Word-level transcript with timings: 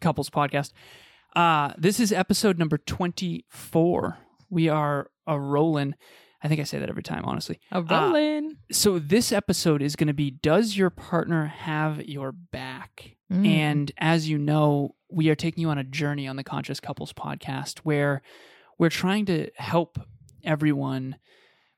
Couples 0.00 0.30
Podcast. 0.30 0.72
Uh, 1.36 1.72
this 1.78 2.00
is 2.00 2.12
episode 2.12 2.58
number 2.58 2.78
24. 2.78 4.18
We 4.48 4.68
are 4.68 5.10
a 5.26 5.38
rolling. 5.38 5.94
I 6.42 6.48
think 6.48 6.60
I 6.60 6.64
say 6.64 6.78
that 6.78 6.88
every 6.88 7.02
time, 7.02 7.24
honestly. 7.24 7.60
A 7.70 7.82
rolling. 7.82 8.56
Uh, 8.70 8.74
so 8.74 8.98
this 8.98 9.30
episode 9.30 9.82
is 9.82 9.94
going 9.94 10.08
to 10.08 10.14
be 10.14 10.30
Does 10.30 10.76
your 10.76 10.90
partner 10.90 11.46
have 11.46 12.04
your 12.04 12.32
back? 12.32 13.16
Mm. 13.32 13.46
And 13.46 13.92
as 13.98 14.28
you 14.28 14.38
know, 14.38 14.96
we 15.10 15.28
are 15.28 15.34
taking 15.34 15.62
you 15.62 15.68
on 15.70 15.78
a 15.78 15.84
journey 15.84 16.26
on 16.26 16.36
the 16.36 16.44
Conscious 16.44 16.80
Couples 16.80 17.12
podcast 17.12 17.80
where 17.80 18.22
we're 18.78 18.88
trying 18.88 19.26
to 19.26 19.50
help 19.56 20.00
everyone 20.42 21.16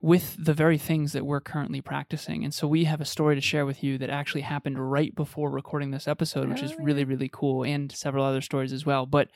with 0.03 0.37
the 0.37 0.53
very 0.53 0.79
things 0.79 1.13
that 1.13 1.25
we're 1.25 1.41
currently 1.41 1.81
practicing. 1.81 2.43
And 2.43 2.53
so 2.53 2.67
we 2.67 2.85
have 2.85 3.01
a 3.01 3.05
story 3.05 3.37
to 3.37 3.41
share 3.41 3.65
with 3.65 3.85
you 3.85 3.99
that 3.99 4.11
actually 4.11 4.41
happened 4.41 4.91
right 4.91 5.15
before 5.15 5.49
recording 5.49 5.93
this 5.93 6.09
episode, 6.09 6.49
which 6.49 6.61
is 6.61 6.75
really, 6.81 7.05
oh. 7.05 7.07
really 7.07 7.31
cool, 7.33 7.63
and 7.63 7.91
several 7.93 8.25
other 8.25 8.41
stories 8.41 8.73
as 8.73 8.85
well. 8.85 9.07
But 9.07 9.29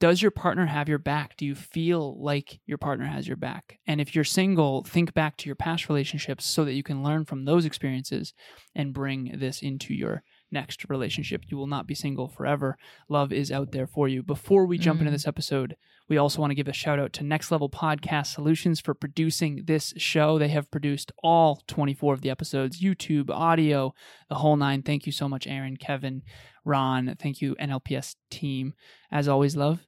does 0.00 0.22
your 0.22 0.30
partner 0.30 0.64
have 0.64 0.88
your 0.88 0.98
back? 0.98 1.36
Do 1.36 1.44
you 1.44 1.54
feel 1.54 2.18
like 2.22 2.58
your 2.64 2.78
partner 2.78 3.04
has 3.04 3.28
your 3.28 3.36
back? 3.36 3.78
And 3.86 4.00
if 4.00 4.14
you're 4.14 4.24
single, 4.24 4.82
think 4.82 5.12
back 5.12 5.36
to 5.36 5.46
your 5.46 5.56
past 5.56 5.90
relationships 5.90 6.46
so 6.46 6.64
that 6.64 6.72
you 6.72 6.82
can 6.82 7.02
learn 7.02 7.26
from 7.26 7.44
those 7.44 7.66
experiences 7.66 8.32
and 8.74 8.94
bring 8.94 9.36
this 9.38 9.60
into 9.60 9.92
your 9.92 10.22
next 10.50 10.88
relationship. 10.88 11.42
You 11.48 11.56
will 11.56 11.66
not 11.66 11.86
be 11.86 11.94
single 11.94 12.28
forever. 12.28 12.76
Love 13.08 13.32
is 13.32 13.52
out 13.52 13.72
there 13.72 13.86
for 13.86 14.08
you. 14.08 14.22
Before 14.22 14.66
we 14.66 14.78
jump 14.78 14.98
mm. 14.98 15.02
into 15.02 15.12
this 15.12 15.26
episode, 15.26 15.76
we 16.08 16.18
also 16.18 16.40
want 16.40 16.50
to 16.50 16.54
give 16.54 16.68
a 16.68 16.72
shout 16.72 16.98
out 16.98 17.12
to 17.14 17.24
Next 17.24 17.50
Level 17.50 17.70
Podcast 17.70 18.26
Solutions 18.26 18.78
for 18.78 18.94
producing 18.94 19.64
this 19.64 19.94
show. 19.96 20.38
They 20.38 20.48
have 20.48 20.70
produced 20.70 21.12
all 21.22 21.62
24 21.66 22.14
of 22.14 22.20
the 22.20 22.30
episodes, 22.30 22.80
YouTube, 22.80 23.30
audio, 23.30 23.94
the 24.28 24.34
whole 24.34 24.56
nine. 24.56 24.82
Thank 24.82 25.06
you 25.06 25.12
so 25.12 25.28
much, 25.28 25.46
Aaron, 25.46 25.76
Kevin, 25.76 26.22
Ron. 26.64 27.16
Thank 27.18 27.40
you, 27.40 27.56
NLPS 27.60 28.16
team. 28.30 28.74
As 29.10 29.28
always, 29.28 29.56
love. 29.56 29.80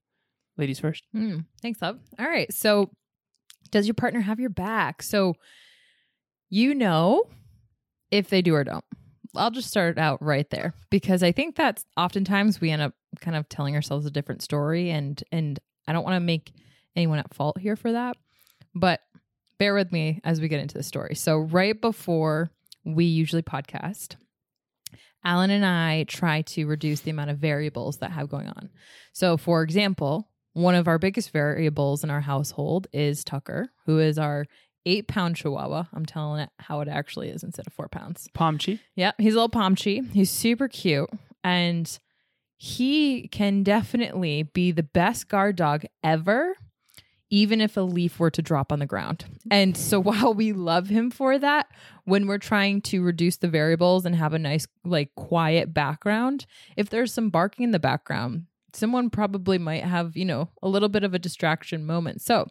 Ladies 0.57 0.81
first. 0.81 1.05
Mm, 1.15 1.45
thanks, 1.61 1.83
love. 1.83 1.99
All 2.19 2.27
right. 2.27 2.53
So, 2.53 2.91
does 3.71 3.87
your 3.87 3.95
partner 3.95 4.21
have 4.21 4.41
your 4.41 4.51
back? 4.51 5.03
So, 5.03 5.35
you 6.49 6.75
know 6.75 7.25
if 8.11 8.31
they 8.31 8.41
do 8.41 8.55
or 8.55 8.65
don't. 8.65 8.85
I'll 9.39 9.51
just 9.51 9.69
start 9.69 9.99
out 9.99 10.23
right 10.23 10.49
there 10.51 10.75
because 10.91 11.23
I 11.23 11.33
think 11.33 11.57
that 11.57 11.83
oftentimes 11.97 12.61
we 12.61 12.71
end 12.71 12.83
up 12.83 12.95
kind 13.21 13.37
of 13.37 13.49
telling 13.49 13.75
ourselves 13.75 14.07
a 14.07 14.11
different 14.11 14.43
story 14.43 14.91
and 14.91 15.23
and 15.33 15.59
I 15.87 15.93
don't 15.93 16.05
want 16.05 16.17
to 16.17 16.21
make 16.21 16.53
anyone 16.95 17.19
at 17.19 17.35
fault 17.35 17.59
here 17.59 17.77
for 17.77 17.93
that. 17.93 18.17
But 18.75 19.01
bear 19.59 19.75
with 19.75 19.93
me 19.93 20.21
as 20.25 20.41
we 20.41 20.49
get 20.49 20.61
into 20.61 20.77
the 20.77 20.83
story. 20.83 21.15
So 21.15 21.39
right 21.39 21.81
before 21.81 22.51
we 22.85 23.05
usually 23.05 23.43
podcast, 23.43 24.17
Alan 25.25 25.51
and 25.51 25.65
I 25.65 26.05
try 26.05 26.43
to 26.43 26.67
reduce 26.67 27.01
the 27.01 27.11
amount 27.11 27.31
of 27.31 27.39
variables 27.39 27.99
that 27.99 28.13
have 28.13 28.29
going 28.29 28.49
on. 28.49 28.71
So 29.13 29.37
for 29.37 29.63
example, 29.63 30.29
one 30.53 30.75
of 30.75 30.89
our 30.89 30.99
biggest 30.99 31.33
variables 31.33 32.03
in 32.03 32.11
our 32.11 32.21
household 32.21 32.87
is 32.93 33.25
Tucker, 33.25 33.69
who 33.85 33.99
is 33.99 34.19
our 34.19 34.47
eight 34.87 35.09
pound 35.09 35.37
chihuahua. 35.37 35.85
I'm 35.93 36.07
telling 36.07 36.41
it 36.41 36.51
how 36.59 36.81
it 36.81 36.89
actually 36.89 37.29
is 37.29 37.43
instead 37.43 37.67
of 37.67 37.73
four 37.73 37.89
pounds. 37.89 38.29
Pomchi. 38.35 38.81
Yeah, 38.95 39.13
he's 39.19 39.35
a 39.35 39.37
little 39.37 39.51
Pomchi. 39.51 40.11
He's 40.13 40.31
super 40.31 40.69
cute. 40.69 41.11
And 41.45 41.99
he 42.57 43.29
can 43.29 43.63
definitely 43.63 44.45
be 44.45 44.73
the 44.73 44.83
best 44.83 45.29
guard 45.29 45.57
dog 45.57 45.85
ever, 46.03 46.55
even 47.29 47.61
if 47.61 47.77
a 47.77 47.83
leaf 47.83 48.19
were 48.19 48.31
to 48.31 48.41
drop 48.41 48.73
on 48.73 48.79
the 48.79 48.87
ground. 48.87 49.27
And 49.51 49.77
so 49.77 50.01
while 50.01 50.33
we 50.33 50.53
love 50.53 50.89
him 50.89 51.11
for 51.11 51.39
that, 51.39 51.67
when 52.05 52.27
we're 52.27 52.39
trying 52.39 52.81
to 52.83 53.03
reduce 53.03 53.37
the 53.37 53.49
variables 53.49 54.07
and 54.07 54.15
have 54.15 54.33
a 54.33 54.39
nice, 54.39 54.67
like, 54.85 55.15
quiet 55.17 55.75
background, 55.75 56.47
if 56.77 56.89
there's 56.89 57.13
some 57.13 57.29
barking 57.31 57.65
in 57.65 57.71
the 57.73 57.79
background, 57.79 58.47
someone 58.73 59.11
probably 59.11 59.59
might 59.59 59.85
have, 59.85 60.17
you 60.17 60.25
know, 60.25 60.51
a 60.63 60.69
little 60.69 60.89
bit 60.89 61.05
of 61.05 61.15
a 61.15 61.19
distraction 61.19 61.85
moment. 61.85 62.23
So 62.23 62.47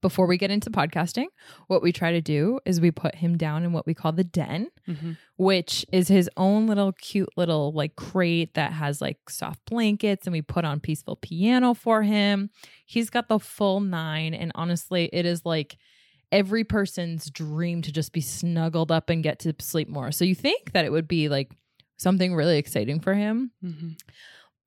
before 0.00 0.26
we 0.26 0.38
get 0.38 0.50
into 0.50 0.70
podcasting, 0.70 1.26
what 1.66 1.82
we 1.82 1.92
try 1.92 2.12
to 2.12 2.20
do 2.20 2.60
is 2.64 2.80
we 2.80 2.90
put 2.90 3.16
him 3.16 3.36
down 3.36 3.64
in 3.64 3.72
what 3.72 3.86
we 3.86 3.94
call 3.94 4.12
the 4.12 4.24
den, 4.24 4.68
mm-hmm. 4.88 5.12
which 5.36 5.84
is 5.92 6.08
his 6.08 6.30
own 6.36 6.66
little 6.66 6.92
cute 6.92 7.30
little 7.36 7.72
like 7.72 7.96
crate 7.96 8.54
that 8.54 8.72
has 8.72 9.00
like 9.00 9.28
soft 9.28 9.60
blankets 9.66 10.26
and 10.26 10.32
we 10.32 10.42
put 10.42 10.64
on 10.64 10.78
peaceful 10.80 11.16
piano 11.16 11.74
for 11.74 12.02
him. 12.02 12.50
He's 12.86 13.10
got 13.10 13.28
the 13.28 13.38
full 13.38 13.80
nine. 13.80 14.34
And 14.34 14.52
honestly, 14.54 15.10
it 15.12 15.26
is 15.26 15.44
like 15.44 15.76
every 16.30 16.64
person's 16.64 17.30
dream 17.30 17.82
to 17.82 17.92
just 17.92 18.12
be 18.12 18.20
snuggled 18.20 18.92
up 18.92 19.10
and 19.10 19.22
get 19.22 19.40
to 19.40 19.54
sleep 19.58 19.88
more. 19.88 20.12
So 20.12 20.24
you 20.24 20.34
think 20.34 20.72
that 20.72 20.84
it 20.84 20.92
would 20.92 21.08
be 21.08 21.28
like 21.28 21.52
something 21.96 22.34
really 22.34 22.58
exciting 22.58 23.00
for 23.00 23.14
him. 23.14 23.50
Mm-hmm. 23.64 23.90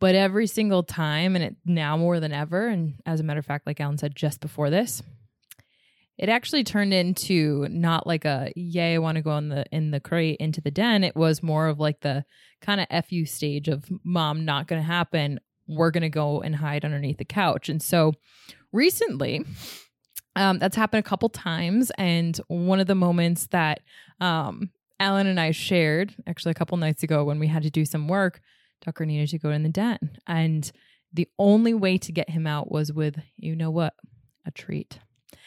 But 0.02 0.16
every 0.16 0.48
single 0.48 0.81
time, 0.81 1.36
and 1.36 1.46
it 1.46 1.56
now 1.63 1.96
more 1.96 2.19
than 2.19 2.34
ever, 2.34 2.68
and 2.68 2.96
as 3.06 3.19
a 3.19 3.24
matter 3.24 3.40
of 3.40 3.46
fact, 3.46 3.68
like 3.68 3.80
Alan 3.80 4.00
said 4.00 4.16
just 4.16 4.42
before 4.42 4.72
this, 4.72 5.03
it 6.22 6.30
actually 6.30 6.64
turned 6.64 6.94
into 6.94 7.68
not 7.72 8.06
like 8.06 8.26
a 8.26 8.54
yay, 8.56 8.94
I 8.94 9.00
want 9.00 9.16
to 9.16 9.24
go 9.24 9.36
in 9.38 9.50
the 9.50 9.66
in 9.72 9.90
the 9.90 10.00
crate 10.00 10.38
into 10.40 10.62
the 10.62 10.70
den. 10.70 11.04
It 11.04 11.16
was 11.16 11.42
more 11.42 11.68
of 11.68 11.80
like 11.80 12.02
the 12.02 12.24
kind 12.62 12.80
of 12.80 13.06
fu 13.06 13.26
stage 13.26 13.68
of 13.68 13.86
mom, 14.04 14.46
not 14.46 14.68
going 14.68 14.80
to 14.80 14.88
happen. 14.88 15.40
We're 15.68 15.90
going 15.90 16.04
to 16.04 16.10
go 16.10 16.40
and 16.40 16.56
hide 16.56 16.86
underneath 16.86 17.18
the 17.18 17.26
couch. 17.26 17.70
And 17.70 17.81
so 17.81 18.14
recently, 18.72 19.44
um, 20.36 20.60
that's 20.60 20.76
happened 20.76 21.00
a 21.00 21.10
couple 21.10 21.28
times. 21.28 21.92
And 21.98 22.40
one 22.48 22.80
of 22.80 22.86
the 22.86 22.96
moments 22.96 23.48
that 23.48 23.80
um, 24.20 24.70
Alan 25.00 25.26
and 25.26 25.40
I 25.40 25.50
shared, 25.50 26.14
actually 26.28 26.52
a 26.52 26.56
couple 26.56 26.78
nights 26.78 27.02
ago 27.02 27.24
when 27.24 27.40
we 27.40 27.48
had 27.48 27.64
to 27.64 27.72
do 27.72 27.84
some 27.84 28.08
work, 28.08 28.42
Tucker 28.81 29.08
needed 29.08 29.30
to 29.30 29.40
go 29.40 29.50
in 29.50 29.64
the 29.64 29.70
den. 29.70 30.20
And 30.28 30.72
the 31.12 31.28
only 31.40 31.74
way 31.74 31.98
to 31.98 32.12
get 32.12 32.30
him 32.30 32.46
out 32.46 32.72
was 32.72 32.94
with, 32.94 33.20
you 33.38 33.56
know 33.56 33.72
what, 33.72 33.96
a 34.46 34.52
treat. 34.52 35.00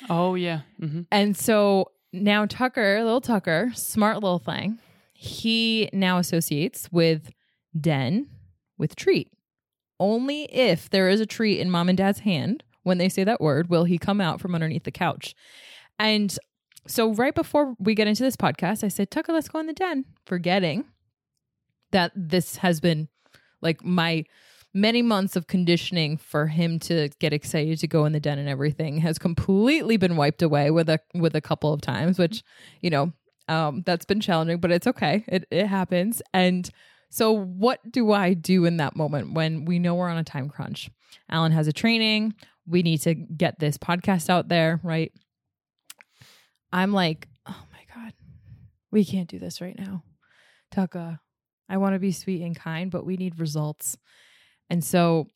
Oh 0.08 0.34
yeah. 0.34 0.60
Mm-hmm. 0.80 1.02
And 1.10 1.36
so 1.36 1.90
now 2.12 2.46
Tucker, 2.46 3.02
little 3.02 3.20
Tucker, 3.20 3.72
smart 3.74 4.16
little 4.16 4.38
thing, 4.38 4.78
he 5.12 5.88
now 5.92 6.18
associates 6.18 6.88
with 6.92 7.30
den 7.78 8.28
with 8.78 8.96
treat. 8.96 9.30
Only 10.00 10.44
if 10.52 10.90
there 10.90 11.08
is 11.08 11.20
a 11.20 11.26
treat 11.26 11.60
in 11.60 11.70
mom 11.70 11.88
and 11.88 11.96
dad's 11.96 12.20
hand 12.20 12.64
when 12.82 12.98
they 12.98 13.08
say 13.08 13.24
that 13.24 13.40
word 13.40 13.70
will 13.70 13.84
he 13.84 13.98
come 13.98 14.20
out 14.20 14.40
from 14.40 14.54
underneath 14.54 14.84
the 14.84 14.90
couch. 14.90 15.34
And 15.98 16.36
so 16.86 17.14
right 17.14 17.34
before 17.34 17.74
we 17.78 17.94
get 17.94 18.08
into 18.08 18.22
this 18.22 18.36
podcast, 18.36 18.84
I 18.84 18.88
said, 18.88 19.10
Tucker, 19.10 19.32
let's 19.32 19.48
go 19.48 19.58
in 19.60 19.66
the 19.66 19.72
den, 19.72 20.04
forgetting 20.26 20.84
that 21.92 22.12
this 22.14 22.56
has 22.56 22.80
been 22.80 23.08
like 23.62 23.84
my 23.84 24.24
many 24.74 25.02
months 25.02 25.36
of 25.36 25.46
conditioning 25.46 26.16
for 26.16 26.48
him 26.48 26.80
to 26.80 27.08
get 27.20 27.32
excited 27.32 27.78
to 27.78 27.86
go 27.86 28.04
in 28.04 28.12
the 28.12 28.20
den 28.20 28.38
and 28.38 28.48
everything 28.48 28.98
has 28.98 29.18
completely 29.18 29.96
been 29.96 30.16
wiped 30.16 30.42
away 30.42 30.70
with 30.70 30.88
a 30.90 30.98
with 31.14 31.36
a 31.36 31.40
couple 31.40 31.72
of 31.72 31.80
times 31.80 32.18
which 32.18 32.42
you 32.80 32.90
know 32.90 33.12
um 33.48 33.82
that's 33.86 34.04
been 34.04 34.20
challenging 34.20 34.58
but 34.58 34.72
it's 34.72 34.86
okay. 34.86 35.24
It 35.28 35.46
it 35.50 35.66
happens. 35.66 36.20
And 36.32 36.68
so 37.10 37.30
what 37.30 37.78
do 37.88 38.10
i 38.10 38.34
do 38.34 38.64
in 38.64 38.78
that 38.78 38.96
moment 38.96 39.34
when 39.34 39.64
we 39.64 39.78
know 39.78 39.94
we're 39.94 40.08
on 40.08 40.18
a 40.18 40.24
time 40.24 40.48
crunch? 40.48 40.90
Alan 41.30 41.52
has 41.52 41.68
a 41.68 41.72
training. 41.72 42.34
We 42.66 42.82
need 42.82 42.98
to 43.02 43.14
get 43.14 43.60
this 43.60 43.78
podcast 43.78 44.28
out 44.28 44.48
there 44.48 44.80
right? 44.82 45.12
I'm 46.72 46.92
like 46.92 47.28
oh 47.46 47.64
my 47.70 47.94
god 47.94 48.12
we 48.90 49.04
can't 49.04 49.28
do 49.28 49.38
this 49.38 49.60
right 49.60 49.78
now. 49.78 50.02
Tucker 50.72 51.20
i 51.68 51.76
want 51.78 51.94
to 51.94 51.98
be 51.98 52.12
sweet 52.12 52.42
and 52.42 52.56
kind 52.56 52.90
but 52.90 53.06
we 53.06 53.16
need 53.16 53.40
results 53.40 53.96
and 54.70 54.82
so 54.82 55.28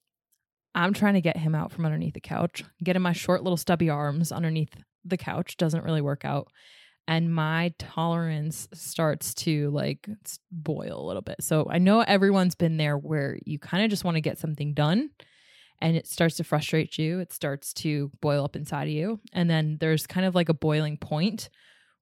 I'm 0.75 0.93
trying 0.93 1.15
to 1.15 1.21
get 1.21 1.37
him 1.37 1.55
out 1.55 1.73
from 1.73 1.85
underneath 1.85 2.15
the 2.15 2.21
couch, 2.21 2.65
getting 2.83 3.03
my 3.03 3.13
short 3.13 3.43
little 3.43 3.57
stubby 3.57 3.91
arms 3.91 4.33
underneath 4.33 4.75
the 5.05 5.17
couch 5.17 5.57
doesn't 5.57 5.85
really 5.85 6.03
work 6.03 6.25
out 6.25 6.49
and 7.09 7.35
my 7.35 7.73
tolerance 7.79 8.69
starts 8.75 9.33
to 9.33 9.71
like 9.71 10.07
boil 10.53 11.01
a 11.03 11.07
little 11.07 11.23
bit. 11.23 11.37
So 11.41 11.67
I 11.69 11.79
know 11.79 12.03
everyone's 12.03 12.55
been 12.55 12.77
there 12.77 12.99
where 12.99 13.39
you 13.47 13.59
kind 13.59 13.83
of 13.83 13.89
just 13.89 14.05
want 14.05 14.17
to 14.17 14.21
get 14.21 14.39
something 14.39 14.75
done 14.75 15.09
and 15.81 15.97
it 15.97 16.07
starts 16.07 16.37
to 16.37 16.45
frustrate 16.45 16.99
you. 16.99 17.19
It 17.19 17.33
starts 17.33 17.73
to 17.75 18.13
boil 18.21 18.45
up 18.45 18.57
inside 18.57 18.89
of 18.89 18.93
you. 18.93 19.21
And 19.33 19.49
then 19.49 19.79
there's 19.81 20.07
kind 20.07 20.27
of 20.27 20.35
like 20.35 20.51
a 20.51 20.55
boiling 20.55 20.99
point 20.99 21.49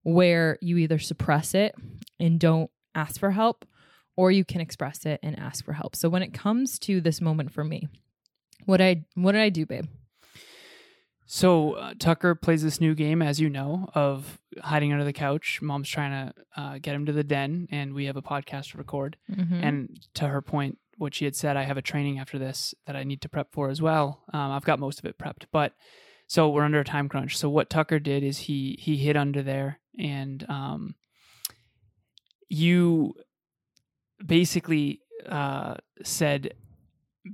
where 0.02 0.58
you 0.60 0.76
either 0.78 0.98
suppress 0.98 1.54
it 1.54 1.76
and 2.18 2.40
don't 2.40 2.70
ask 2.96 3.20
for 3.20 3.30
help 3.30 3.64
or 4.16 4.30
you 4.30 4.44
can 4.44 4.60
express 4.60 5.04
it 5.06 5.20
and 5.22 5.38
ask 5.38 5.64
for 5.64 5.74
help. 5.74 5.94
So 5.94 6.08
when 6.08 6.22
it 6.22 6.32
comes 6.34 6.78
to 6.80 7.00
this 7.00 7.20
moment 7.20 7.52
for 7.52 7.62
me, 7.64 7.88
what 8.64 8.80
I 8.80 9.04
what 9.14 9.32
did 9.32 9.40
I 9.42 9.48
do, 9.50 9.66
babe? 9.66 9.86
So 11.28 11.72
uh, 11.72 11.94
Tucker 11.98 12.36
plays 12.36 12.62
this 12.62 12.80
new 12.80 12.94
game, 12.94 13.20
as 13.20 13.40
you 13.40 13.48
know, 13.50 13.88
of 13.94 14.38
hiding 14.62 14.92
under 14.92 15.04
the 15.04 15.12
couch. 15.12 15.60
Mom's 15.60 15.88
trying 15.88 16.12
to 16.28 16.34
uh, 16.56 16.78
get 16.78 16.94
him 16.94 17.04
to 17.06 17.12
the 17.12 17.24
den, 17.24 17.66
and 17.72 17.94
we 17.94 18.04
have 18.04 18.16
a 18.16 18.22
podcast 18.22 18.70
to 18.72 18.78
record. 18.78 19.16
Mhm. 19.30 19.60
And 19.62 20.00
to 20.14 20.28
her 20.28 20.40
point, 20.40 20.78
what 20.98 21.14
she 21.14 21.24
had 21.24 21.34
said, 21.34 21.56
I 21.56 21.64
have 21.64 21.76
a 21.76 21.82
training 21.82 22.20
after 22.20 22.38
this 22.38 22.74
that 22.86 22.94
I 22.94 23.02
need 23.02 23.20
to 23.22 23.28
prep 23.28 23.52
for 23.52 23.68
as 23.70 23.82
well. 23.82 24.22
Um, 24.32 24.52
I've 24.52 24.64
got 24.64 24.78
most 24.78 25.00
of 25.00 25.04
it 25.04 25.18
prepped, 25.18 25.46
but 25.50 25.74
so 26.28 26.48
we're 26.48 26.62
under 26.62 26.80
a 26.80 26.84
time 26.84 27.08
crunch. 27.08 27.36
So 27.36 27.50
what 27.50 27.70
Tucker 27.70 27.98
did 27.98 28.22
is 28.22 28.38
he 28.38 28.78
he 28.80 28.96
hid 28.96 29.16
under 29.16 29.42
there, 29.42 29.80
and 29.98 30.46
um, 30.48 30.94
you 32.48 33.14
basically 34.24 35.00
uh, 35.28 35.74
said, 36.02 36.54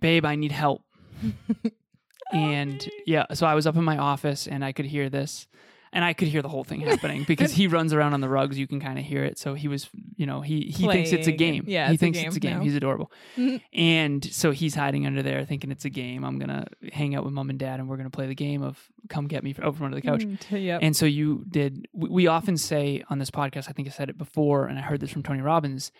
"Babe, 0.00 0.24
I 0.24 0.36
need 0.36 0.52
help." 0.52 0.82
and 2.32 2.88
yeah, 3.06 3.26
so 3.34 3.46
I 3.46 3.54
was 3.54 3.66
up 3.66 3.76
in 3.76 3.84
my 3.84 3.98
office 3.98 4.46
and 4.46 4.64
I 4.64 4.72
could 4.72 4.86
hear 4.86 5.08
this. 5.08 5.46
And 5.94 6.02
I 6.02 6.14
could 6.14 6.28
hear 6.28 6.40
the 6.40 6.48
whole 6.48 6.64
thing 6.64 6.80
happening 6.80 7.24
because 7.28 7.52
he 7.52 7.66
runs 7.66 7.92
around 7.92 8.14
on 8.14 8.22
the 8.22 8.28
rugs. 8.30 8.58
You 8.58 8.66
can 8.66 8.80
kind 8.80 8.98
of 8.98 9.04
hear 9.04 9.24
it. 9.24 9.38
So 9.38 9.52
he 9.52 9.68
was, 9.68 9.90
you 10.16 10.24
know, 10.24 10.40
he 10.40 10.72
he 10.74 10.88
thinks 10.88 11.12
it's 11.12 11.26
a 11.26 11.32
game. 11.32 11.64
yeah, 11.66 11.88
he 11.88 11.92
it's 11.92 12.00
a 12.02 12.06
thinks 12.06 12.18
game 12.18 12.26
it's 12.28 12.36
a 12.36 12.40
game. 12.40 12.56
now. 12.56 12.62
He's 12.62 12.74
adorable. 12.74 13.12
And 13.74 14.24
so 14.24 14.52
he's 14.52 14.74
hiding 14.74 15.06
under 15.06 15.22
there, 15.22 15.44
thinking 15.44 15.70
it's 15.70 15.84
a 15.84 15.90
game. 15.90 16.24
I'm 16.24 16.38
gonna 16.38 16.66
hang 16.90 17.14
out 17.14 17.24
with 17.24 17.34
mom 17.34 17.50
and 17.50 17.58
dad, 17.58 17.78
and 17.78 17.90
we're 17.90 17.98
gonna 17.98 18.08
play 18.08 18.26
the 18.26 18.34
game 18.34 18.62
of 18.62 18.82
come 19.10 19.28
get 19.28 19.44
me 19.44 19.54
over 19.62 19.76
from 19.76 19.84
under 19.84 19.96
the 19.96 20.00
couch. 20.00 20.22
Mm, 20.24 20.64
yep. 20.64 20.80
And 20.82 20.96
so 20.96 21.04
you 21.04 21.44
did. 21.46 21.86
We 21.92 22.08
we 22.08 22.26
often 22.26 22.56
say 22.56 23.04
on 23.10 23.18
this 23.18 23.30
podcast, 23.30 23.68
I 23.68 23.72
think 23.72 23.86
I 23.86 23.90
said 23.90 24.08
it 24.08 24.16
before, 24.16 24.68
and 24.68 24.78
I 24.78 24.82
heard 24.82 25.00
this 25.00 25.10
from 25.10 25.22
Tony 25.22 25.42
Robbins. 25.42 25.92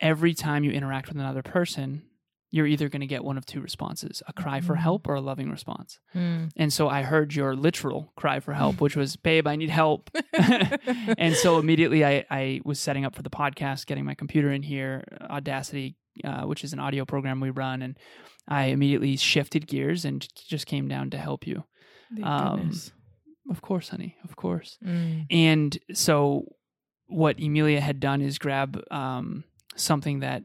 Every 0.00 0.34
time 0.34 0.64
you 0.64 0.70
interact 0.72 1.08
with 1.08 1.16
another 1.16 1.42
person, 1.42 2.02
you're 2.50 2.66
either 2.66 2.88
going 2.88 3.00
to 3.00 3.06
get 3.06 3.24
one 3.24 3.38
of 3.38 3.46
two 3.46 3.60
responses: 3.60 4.22
a 4.26 4.32
cry 4.32 4.60
for 4.60 4.76
help 4.76 5.08
or 5.08 5.14
a 5.14 5.20
loving 5.20 5.50
response. 5.50 5.98
Mm. 6.14 6.50
And 6.56 6.72
so 6.72 6.88
I 6.88 7.02
heard 7.02 7.34
your 7.34 7.56
literal 7.56 8.12
cry 8.16 8.40
for 8.40 8.54
help, 8.54 8.80
which 8.80 8.96
was, 8.96 9.16
"Babe, 9.16 9.46
I 9.46 9.56
need 9.56 9.70
help." 9.70 10.10
and 10.32 11.34
so 11.34 11.58
immediately 11.58 12.04
I, 12.04 12.24
I 12.30 12.60
was 12.64 12.78
setting 12.78 13.04
up 13.04 13.14
for 13.14 13.22
the 13.22 13.30
podcast, 13.30 13.86
getting 13.86 14.04
my 14.04 14.14
computer 14.14 14.52
in 14.52 14.62
here, 14.62 15.04
Audacity, 15.30 15.96
uh, 16.24 16.42
which 16.42 16.64
is 16.64 16.72
an 16.72 16.78
audio 16.78 17.04
program 17.04 17.40
we 17.40 17.50
run, 17.50 17.82
and 17.82 17.98
I 18.48 18.66
immediately 18.66 19.16
shifted 19.16 19.66
gears 19.66 20.04
and 20.04 20.26
just 20.46 20.66
came 20.66 20.88
down 20.88 21.10
to 21.10 21.18
help 21.18 21.46
you. 21.46 21.64
Um. 22.22 22.72
Of 23.48 23.62
course, 23.62 23.90
honey, 23.90 24.16
of 24.24 24.36
course. 24.36 24.78
Mm. 24.84 25.26
And 25.30 25.78
so 25.92 26.56
what 27.06 27.38
Emilia 27.38 27.80
had 27.80 28.00
done 28.00 28.20
is 28.20 28.38
grab 28.38 28.82
um, 28.90 29.44
something 29.76 30.20
that 30.20 30.42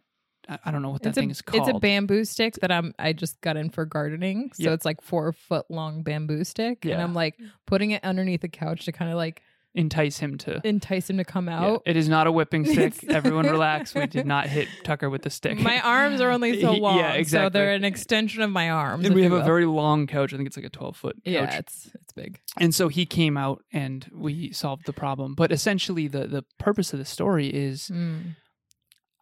I 0.65 0.71
don't 0.71 0.81
know 0.81 0.89
what 0.89 1.03
that 1.03 1.09
It's 1.09 1.17
a, 1.17 1.21
thing 1.21 1.29
is 1.31 1.41
called. 1.41 1.67
it's 1.69 1.77
a 1.77 1.79
bamboo 1.79 2.25
stick 2.25 2.55
that 2.61 2.71
I'm 2.71 2.93
I 2.99 3.13
just 3.13 3.39
got 3.41 3.57
in 3.57 3.69
for 3.69 3.85
gardening. 3.85 4.51
So 4.55 4.63
Yeah. 4.63 4.73
it's 4.73 4.85
like 4.85 5.01
four 5.01 5.31
foot 5.33 5.65
long 5.69 6.03
bamboo 6.03 6.43
stick. 6.43 6.83
And 6.85 7.01
I'm 7.01 7.13
like 7.13 7.35
putting 7.67 7.91
it 7.91 8.03
underneath 8.03 8.41
the 8.41 8.49
couch 8.49 8.85
to 8.85 8.91
kind 8.91 9.11
of 9.11 9.17
like 9.17 9.41
Entice 9.73 10.17
him 10.17 10.37
to. 10.39 10.59
entice 10.67 11.09
him 11.09 11.15
to 11.15 11.23
come 11.23 11.47
Yeah, 11.47 11.63
out. 11.63 11.83
it 11.85 11.95
is 11.95 12.09
not 12.09 12.27
a 12.27 12.31
whipping 12.33 12.65
stick. 12.73 13.05
Everyone 13.07 13.45
relax. 13.49 13.95
We 13.95 14.05
did 14.05 14.25
not 14.25 14.47
hit 14.47 14.67
Tucker 14.83 15.09
with 15.09 15.21
the 15.21 15.29
stick. 15.29 15.57
My 15.61 15.79
arms 15.79 16.19
are 16.19 16.29
only 16.29 16.59
so 16.59 16.71
Yeah, 16.73 16.79
long. 16.81 16.99
So 16.99 17.05
exactly. 17.05 17.49
they're 17.57 17.73
an 17.73 17.85
extension 17.85 18.41
of 18.41 18.49
my 18.49 18.69
arms. 18.69 19.05
and 19.05 19.15
we 19.15 19.23
have 19.23 19.31
a 19.31 19.43
very 19.45 19.65
long 19.65 20.07
couch. 20.07 20.33
I 20.33 20.35
think 20.35 20.47
it's 20.47 20.57
like 20.57 20.65
a 20.65 20.69
12 20.69 20.97
foot 20.97 21.15
couch. 21.23 21.33
Yeah, 21.33 21.55
it's 21.55 21.89
it's 21.93 22.11
big. 22.11 22.41
And 22.59 22.75
so 22.75 22.89
he 22.89 23.05
came 23.05 23.37
out 23.37 23.63
and 23.71 24.05
we 24.13 24.51
solved 24.51 24.85
the 24.87 24.91
problem. 24.93 25.35
But 25.35 25.53
essentially, 25.53 26.09
the, 26.09 26.27
the 26.27 26.43
purpose 26.59 26.91
of 26.91 26.99
the 26.99 27.05
story 27.05 27.47
is 27.47 27.89
Mm. 27.93 28.35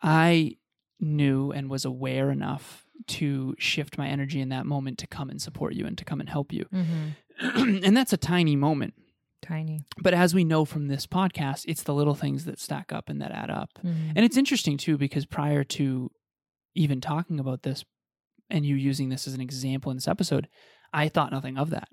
I 0.02 0.58
knew 1.00 1.52
and 1.52 1.70
was 1.70 1.86
aware 1.86 2.30
enough 2.32 2.86
to 3.08 3.56
shift 3.58 3.98
my 3.98 4.08
energy 4.08 4.42
in 4.42 4.50
that 4.50 4.66
moment 4.66 4.98
to 5.00 5.08
come 5.08 5.30
and 5.30 5.42
support 5.42 5.74
you 5.74 5.86
and 5.86 5.98
to 5.98 6.06
come 6.06 6.20
and 6.20 6.30
help 6.30 6.52
you. 6.52 6.66
Mhm. 6.74 7.16
and 7.86 7.96
that's 7.96 8.14
a 8.14 8.18
tiny 8.18 8.56
moment. 8.56 8.94
Tiny. 9.42 9.86
But 10.02 10.14
as 10.14 10.36
we 10.36 10.44
know 10.44 10.66
from 10.66 10.88
this 10.90 11.08
podcast, 11.08 11.64
it's 11.68 11.84
the 11.84 11.94
little 11.94 12.16
things 12.16 12.44
that 12.46 12.60
stack 12.60 12.92
up 12.92 13.08
and 13.08 13.22
that 13.22 13.32
add 13.32 13.50
up. 13.50 13.70
Mhm. 13.84 14.14
And 14.16 14.26
it's 14.26 14.36
interesting 14.36 14.78
too, 14.78 14.98
because 14.98 15.26
prior 15.26 15.64
to 15.64 16.12
even 16.76 17.00
talking 17.00 17.40
about 17.40 17.64
this 17.64 17.86
and 18.50 18.66
you 18.66 18.76
using 18.76 19.10
this 19.10 19.28
as 19.28 19.34
an 19.34 19.42
example 19.42 19.92
in 19.92 19.98
this 19.98 20.08
episode, 20.08 20.50
I 20.92 21.08
thought 21.08 21.32
nothing 21.32 21.58
of 21.58 21.70
that. 21.70 21.88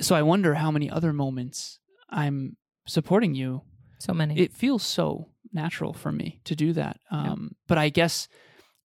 So 0.00 0.14
I 0.16 0.22
wonder 0.22 0.54
how 0.54 0.70
many 0.72 0.90
other 0.90 1.12
moments 1.12 1.78
I'm 2.10 2.56
supporting 2.86 3.34
you. 3.34 3.62
So 4.00 4.12
many. 4.12 4.38
It 4.38 4.52
feels 4.52 4.82
so 4.84 5.28
natural 5.52 5.92
for 5.92 6.12
me 6.12 6.40
to 6.44 6.54
do 6.56 6.72
that. 6.74 6.98
Yeah. 7.10 7.32
Um, 7.32 7.56
But 7.66 7.78
I 7.78 7.88
guess 7.88 8.28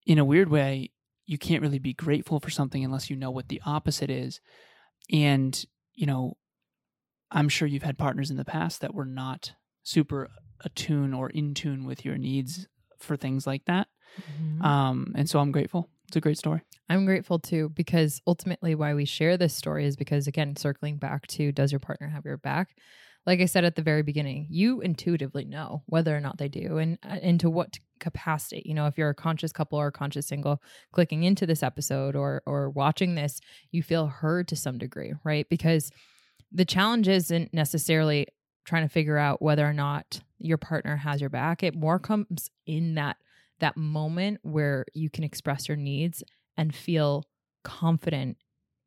in 0.05 0.17
a 0.17 0.25
weird 0.25 0.49
way, 0.49 0.91
you 1.25 1.37
can't 1.37 1.61
really 1.61 1.79
be 1.79 1.93
grateful 1.93 2.39
for 2.39 2.49
something 2.49 2.83
unless 2.83 3.09
you 3.09 3.15
know 3.15 3.31
what 3.31 3.47
the 3.47 3.61
opposite 3.65 4.09
is. 4.09 4.41
And, 5.11 5.63
you 5.93 6.05
know, 6.05 6.37
I'm 7.31 7.49
sure 7.49 7.67
you've 7.67 7.83
had 7.83 7.97
partners 7.97 8.29
in 8.29 8.37
the 8.37 8.45
past 8.45 8.81
that 8.81 8.93
were 8.93 9.05
not 9.05 9.53
super 9.83 10.29
attuned 10.61 11.15
or 11.15 11.29
in 11.29 11.53
tune 11.53 11.85
with 11.85 12.05
your 12.05 12.17
needs 12.17 12.67
for 12.99 13.17
things 13.17 13.47
like 13.47 13.65
that. 13.65 13.87
Mhm. 14.39 14.63
Um, 14.63 15.13
and 15.15 15.29
so 15.29 15.39
I'm 15.39 15.51
grateful. 15.51 15.89
It's 16.07 16.15
a 16.17 16.21
great 16.21 16.37
story. 16.37 16.61
I'm 16.89 17.05
grateful 17.05 17.39
too 17.39 17.69
because 17.69 18.21
ultimately 18.27 18.75
why 18.75 18.93
we 18.93 19.05
share 19.05 19.35
this 19.37 19.55
story 19.55 19.85
is 19.85 19.95
because 19.95 20.27
again 20.27 20.55
circling 20.55 20.97
back 20.97 21.25
to 21.27 21.51
does 21.51 21.71
your 21.71 21.79
partner 21.79 22.07
have 22.09 22.25
your 22.25 22.37
back? 22.37 22.75
Like 23.25 23.39
I 23.39 23.45
said 23.45 23.63
at 23.63 23.75
the 23.75 23.81
very 23.81 24.03
beginning, 24.03 24.47
you 24.49 24.81
intuitively 24.81 25.45
know 25.45 25.83
whether 25.85 26.15
or 26.15 26.19
not 26.19 26.37
they 26.37 26.49
do 26.49 26.77
and 26.77 26.97
uh, 27.09 27.19
into 27.21 27.49
what 27.49 27.79
capacity. 27.99 28.63
You 28.65 28.73
know, 28.73 28.87
if 28.87 28.97
you're 28.97 29.09
a 29.09 29.15
conscious 29.15 29.53
couple 29.53 29.79
or 29.79 29.87
a 29.87 29.91
conscious 29.91 30.27
single 30.27 30.61
clicking 30.91 31.23
into 31.23 31.45
this 31.45 31.63
episode 31.63 32.15
or 32.15 32.43
or 32.45 32.69
watching 32.69 33.15
this, 33.15 33.39
you 33.71 33.81
feel 33.81 34.07
heard 34.07 34.47
to 34.49 34.55
some 34.55 34.77
degree, 34.77 35.13
right? 35.23 35.47
Because 35.49 35.89
the 36.51 36.65
challenge 36.65 37.07
isn't 37.07 37.53
necessarily 37.53 38.27
trying 38.65 38.83
to 38.83 38.93
figure 38.93 39.17
out 39.17 39.41
whether 39.41 39.67
or 39.67 39.73
not 39.73 40.21
your 40.37 40.57
partner 40.57 40.97
has 40.97 41.21
your 41.21 41.29
back. 41.29 41.63
It 41.63 41.75
more 41.75 41.99
comes 41.99 42.49
in 42.65 42.95
that 42.95 43.17
that 43.59 43.77
moment 43.77 44.39
where 44.43 44.85
you 44.93 45.09
can 45.09 45.23
express 45.23 45.67
your 45.69 45.77
needs 45.77 46.23
and 46.57 46.75
feel 46.75 47.23
confident 47.63 48.37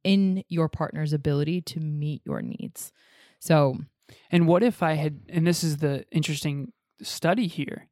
in 0.05 0.45
your 0.49 0.69
partner's 0.69 1.13
ability 1.13 1.63
to 1.63 1.81
meet 1.81 2.23
your 2.25 2.43
needs. 2.43 2.93
So, 3.41 3.79
And 4.31 4.47
what 4.47 4.63
if 4.63 4.83
I 4.83 4.95
had, 4.95 5.21
and 5.29 5.47
this 5.47 5.65
is 5.65 5.79
the 5.79 6.05
interesting 6.11 6.73
study 7.03 7.47
here, 7.47 7.89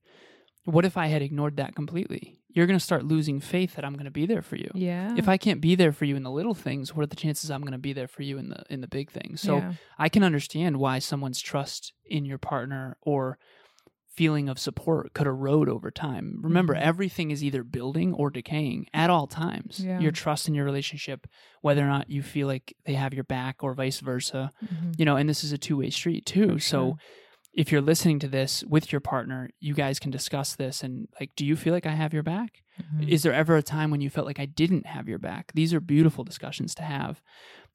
what 0.65 0.85
if 0.85 0.97
I 0.97 1.09
had 1.09 1.23
ignored 1.23 1.57
that 1.59 1.75
completely? 1.75 2.41
You're 2.49 2.67
going 2.67 2.79
to 2.79 2.85
start 2.85 3.05
losing 3.05 3.41
faith 3.41 3.75
that 3.75 3.85
I'm 3.85 3.95
going 3.95 4.05
to 4.05 4.11
be 4.11 4.27
there 4.27 4.43
for 4.43 4.57
you. 4.57 4.71
yeah. 4.75 5.15
If 5.17 5.29
I 5.29 5.37
can't 5.37 5.61
be 5.61 5.75
there 5.75 5.93
for 5.93 6.05
you 6.05 6.17
in 6.17 6.23
the 6.23 6.31
little 6.31 6.55
things, 6.55 6.95
what 6.95 7.03
are 7.03 7.07
the 7.07 7.17
chances 7.17 7.51
I'm 7.51 7.63
going 7.63 7.73
to 7.73 7.79
be 7.79 7.93
there 7.93 8.09
for 8.09 8.23
you 8.23 8.39
in 8.39 8.49
the 8.49 8.63
in 8.71 8.81
the 8.81 8.87
big 8.87 9.11
things? 9.11 9.41
So 9.41 9.57
yeah. 9.57 9.73
I 9.99 10.09
can 10.09 10.23
understand 10.23 10.77
why 10.79 11.01
someone's 11.01 11.41
trust 11.41 11.93
in 12.07 12.25
your 12.25 12.39
partner 12.39 12.97
or 13.03 13.39
feeling 14.17 14.49
of 14.49 14.59
support 14.59 15.13
could 15.13 15.27
erode 15.27 15.69
over 15.69 15.91
time. 15.91 16.39
Remember, 16.43 16.75
Mhm. 16.75 16.81
everything 16.81 17.31
is 17.31 17.43
either 17.43 17.65
building 17.65 18.13
or 18.15 18.31
decaying 18.31 18.87
at 18.95 19.11
all 19.11 19.27
times. 19.27 19.81
Yeah. 19.85 19.99
Your 20.01 20.13
trust 20.13 20.49
in 20.49 20.55
your 20.55 20.65
relationship, 20.65 21.27
whether 21.63 21.83
or 21.83 21.89
not 21.89 22.09
you 22.11 22.23
feel 22.23 22.47
like 22.47 22.75
they 22.85 22.95
have 22.95 23.13
your 23.15 23.25
back 23.25 23.63
or 23.65 23.75
vice 23.75 24.01
versa, 24.01 24.51
Mhm. 24.65 24.99
you 24.99 25.05
know, 25.05 25.17
and 25.17 25.29
this 25.29 25.43
is 25.45 25.53
a 25.53 25.59
two 25.59 25.77
way 25.79 25.91
street 25.91 26.25
too. 26.27 26.55
For 26.55 26.59
So 26.61 26.99
if 27.53 27.71
you're 27.73 27.81
listening 27.81 28.19
to 28.21 28.29
this 28.29 28.63
with 28.65 28.91
your 28.93 29.01
partner, 29.01 29.51
you 29.61 29.75
guys 29.75 29.99
can 29.99 30.11
discuss 30.11 30.55
this 30.57 30.83
and 30.83 31.09
like, 31.21 31.31
do 31.37 31.45
you 31.47 31.57
feel 31.57 31.73
like 31.73 31.87
I 31.87 31.95
have 31.95 32.13
your 32.13 32.23
back? 32.25 32.63
Mhm. 32.81 33.09
Is 33.09 33.23
there 33.23 33.33
ever 33.33 33.57
a 33.57 33.63
time 33.63 33.91
when 33.93 34.01
you 34.01 34.11
felt 34.11 34.27
like 34.27 34.41
I 34.41 34.47
didn't 34.47 34.87
have 34.87 35.09
your 35.09 35.19
back? 35.21 35.53
These 35.55 35.73
are 35.73 35.81
beautiful 35.81 36.25
discussions 36.25 36.75
to 36.77 36.83
have. 36.83 37.23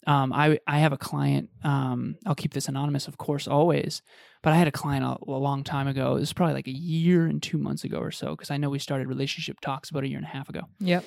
Um, 0.08 0.32
I 0.34 0.60
I 0.66 0.80
have 0.80 0.94
a 0.94 0.98
client. 0.98 1.50
Um, 1.64 2.16
I'll 2.26 2.36
keep 2.36 2.54
this 2.54 2.68
anonymous, 2.68 3.08
of 3.08 3.18
course, 3.18 3.48
always. 3.48 4.02
But 4.42 4.54
I 4.54 4.56
had 4.56 4.68
a 4.68 4.72
client 4.72 5.04
a, 5.04 5.18
a 5.28 5.40
long 5.40 5.64
time 5.64 5.88
ago. 5.88 6.16
It 6.16 6.22
was 6.22 6.34
probably 6.34 6.54
like 6.54 6.68
a 6.68 6.72
year 6.72 7.26
and 7.26 7.44
two 7.44 7.58
months 7.58 7.84
ago 7.84 7.98
or 7.98 8.12
so, 8.12 8.32
because 8.32 8.52
I 8.52 8.58
know 8.58 8.70
we 8.70 8.80
started 8.80 9.08
relationship 9.08 9.60
talks 9.60 9.90
about 9.90 10.04
a 10.04 10.08
year 10.08 10.18
and 10.18 10.26
a 10.26 10.30
half 10.30 10.48
ago. 10.48 10.62
Yep. 10.80 11.04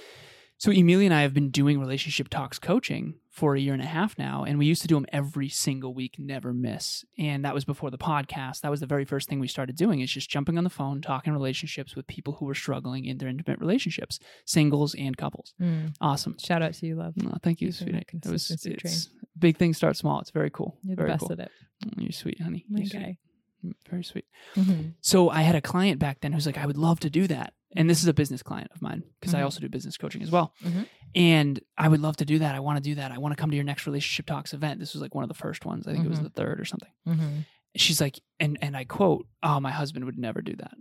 So 0.58 0.70
Emilia 0.70 1.06
and 1.06 1.14
I 1.14 1.22
have 1.22 1.34
been 1.34 1.50
doing 1.50 1.80
relationship 1.80 2.28
talks 2.28 2.58
coaching 2.58 3.14
for 3.32 3.56
a 3.56 3.60
year 3.60 3.72
and 3.72 3.82
a 3.82 3.86
half 3.86 4.18
now, 4.18 4.44
and 4.44 4.58
we 4.58 4.66
used 4.66 4.82
to 4.82 4.88
do 4.88 4.94
them 4.94 5.06
every 5.10 5.48
single 5.48 5.94
week, 5.94 6.16
never 6.18 6.52
miss. 6.52 7.02
And 7.18 7.46
that 7.46 7.54
was 7.54 7.64
before 7.64 7.90
the 7.90 7.96
podcast. 7.96 8.60
That 8.60 8.70
was 8.70 8.80
the 8.80 8.86
very 8.86 9.06
first 9.06 9.26
thing 9.26 9.40
we 9.40 9.48
started 9.48 9.74
doing 9.74 10.00
is 10.00 10.12
just 10.12 10.28
jumping 10.28 10.58
on 10.58 10.64
the 10.64 10.70
phone, 10.70 11.00
talking 11.00 11.32
relationships 11.32 11.96
with 11.96 12.06
people 12.06 12.34
who 12.34 12.44
were 12.44 12.54
struggling 12.54 13.06
in 13.06 13.16
their 13.16 13.30
intimate 13.30 13.58
relationships, 13.58 14.18
singles 14.44 14.94
and 14.94 15.16
couples. 15.16 15.54
Mm. 15.58 15.94
Awesome. 15.98 16.36
Shout 16.38 16.60
out 16.60 16.74
to 16.74 16.86
you, 16.86 16.94
love. 16.96 17.14
Oh, 17.24 17.38
thank 17.42 17.62
you, 17.62 17.68
that 17.68 17.76
sweetie. 17.76 18.04
It 18.12 18.26
was 18.26 18.50
it's, 18.50 19.08
big 19.38 19.56
things 19.56 19.78
start 19.78 19.96
small. 19.96 20.20
It's 20.20 20.30
very 20.30 20.50
cool. 20.50 20.76
You're 20.82 20.96
the 20.96 21.02
very 21.02 21.10
best 21.12 21.20
cool. 21.20 21.32
at 21.32 21.38
it. 21.40 21.50
Oh, 21.86 21.90
you're 21.96 22.12
sweet, 22.12 22.38
honey. 22.40 22.66
My 22.68 22.80
You're 22.80 22.86
sweet. 22.88 23.00
guy. 23.00 23.18
Mm, 23.64 23.72
Very 23.88 24.04
sweet. 24.04 24.26
Mm-hmm. 24.56 24.88
So 25.00 25.30
I 25.30 25.40
had 25.42 25.54
a 25.54 25.60
client 25.62 25.98
back 25.98 26.20
then 26.20 26.32
who's 26.32 26.46
like, 26.46 26.58
I 26.58 26.66
would 26.66 26.76
love 26.76 27.00
to 27.00 27.10
do 27.10 27.26
that. 27.28 27.54
And 27.76 27.88
this 27.88 28.00
is 28.02 28.06
a 28.08 28.12
business 28.14 28.42
client 28.42 28.70
of 28.74 28.82
mine 28.82 29.02
because 29.20 29.34
I 29.34 29.40
Mhm. 29.40 29.44
also 29.44 29.60
do 29.60 29.68
business 29.68 29.96
coaching 29.96 30.22
as 30.22 30.30
well. 30.30 30.54
Mhm. 30.62 30.86
And 31.14 31.60
I 31.78 31.88
would 31.88 32.00
love 32.00 32.16
to 32.18 32.24
do 32.24 32.38
that. 32.40 32.54
I 32.54 32.60
want 32.60 32.76
to 32.78 32.82
do 32.82 32.94
that. 32.96 33.12
I 33.12 33.18
want 33.18 33.32
to 33.36 33.40
come 33.40 33.50
to 33.50 33.56
your 33.56 33.64
next 33.64 33.86
relationship 33.86 34.26
talks 34.26 34.52
event. 34.54 34.78
This 34.80 34.92
was 34.94 35.02
like 35.02 35.14
one 35.14 35.24
of 35.24 35.28
the 35.28 35.34
first 35.34 35.64
ones. 35.64 35.86
I 35.86 35.92
think 35.92 36.04
it 36.04 36.08
was 36.08 36.20
Mhm. 36.20 36.24
the 36.24 36.30
third 36.30 36.60
or 36.60 36.64
something. 36.64 36.90
Mm-hmm. 37.08 37.38
She's 37.76 38.00
like, 38.00 38.20
and 38.38 38.58
and 38.60 38.76
I 38.76 38.84
quote, 38.84 39.26
"Oh, 39.42 39.58
my 39.60 39.70
husband 39.70 40.04
would 40.04 40.18
never 40.18 40.42
do 40.42 40.54
that." 40.56 40.74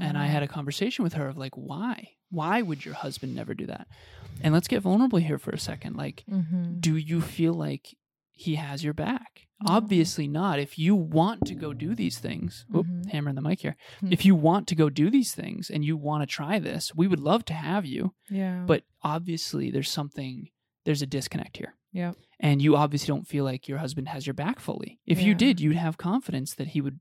And 0.00 0.18
I 0.18 0.26
had 0.26 0.42
a 0.42 0.48
conversation 0.48 1.04
with 1.04 1.14
her 1.14 1.26
of 1.28 1.38
like, 1.38 1.54
why? 1.56 2.10
Why 2.30 2.60
would 2.60 2.84
your 2.84 2.94
husband 2.94 3.34
never 3.34 3.54
do 3.54 3.66
that? 3.66 3.86
And 4.42 4.52
let's 4.52 4.68
get 4.68 4.82
vulnerable 4.82 5.18
here 5.18 5.38
for 5.38 5.52
a 5.52 5.58
second. 5.58 5.96
Like, 5.96 6.24
Mm-hmm. 6.30 6.80
do 6.80 6.96
you 6.96 7.20
feel 7.20 7.54
like 7.54 7.96
he 8.34 8.56
has 8.56 8.82
your 8.84 8.94
back? 8.94 9.46
Obviously 9.66 10.28
not. 10.28 10.58
If 10.58 10.78
you 10.78 10.94
want 10.94 11.46
to 11.46 11.54
go 11.54 11.72
do 11.72 11.94
these 11.94 12.18
things, 12.18 12.66
whoop, 12.68 12.86
Mhm. 12.86 13.10
hammering 13.10 13.34
the 13.36 13.40
mic 13.40 13.60
here. 13.60 13.76
Hmm. 14.00 14.12
If 14.12 14.24
you 14.26 14.34
want 14.34 14.66
to 14.68 14.74
go 14.74 14.90
do 14.90 15.08
these 15.10 15.34
things 15.34 15.70
and 15.70 15.84
you 15.84 15.96
want 15.96 16.22
to 16.22 16.26
try 16.26 16.58
this, 16.58 16.94
we 16.94 17.06
would 17.06 17.20
love 17.20 17.44
to 17.46 17.54
have 17.54 17.86
you. 17.86 18.12
Yeah. 18.28 18.64
But 18.66 18.84
obviously, 19.02 19.70
there's 19.70 19.88
something, 19.90 20.50
there's 20.84 21.02
a 21.02 21.06
disconnect 21.06 21.56
here. 21.56 21.74
yeah. 21.92 22.12
And 22.40 22.60
you 22.60 22.74
obviously 22.76 23.06
don't 23.06 23.26
feel 23.28 23.44
like 23.44 23.68
your 23.68 23.78
husband 23.78 24.08
has 24.08 24.26
your 24.26 24.34
back 24.34 24.58
fully. 24.58 24.98
If 25.06 25.22
you 25.22 25.34
did, 25.34 25.60
you'd 25.60 25.76
have 25.76 25.96
confidence 25.96 26.52
that 26.56 26.68
he 26.68 26.80
would, 26.80 26.98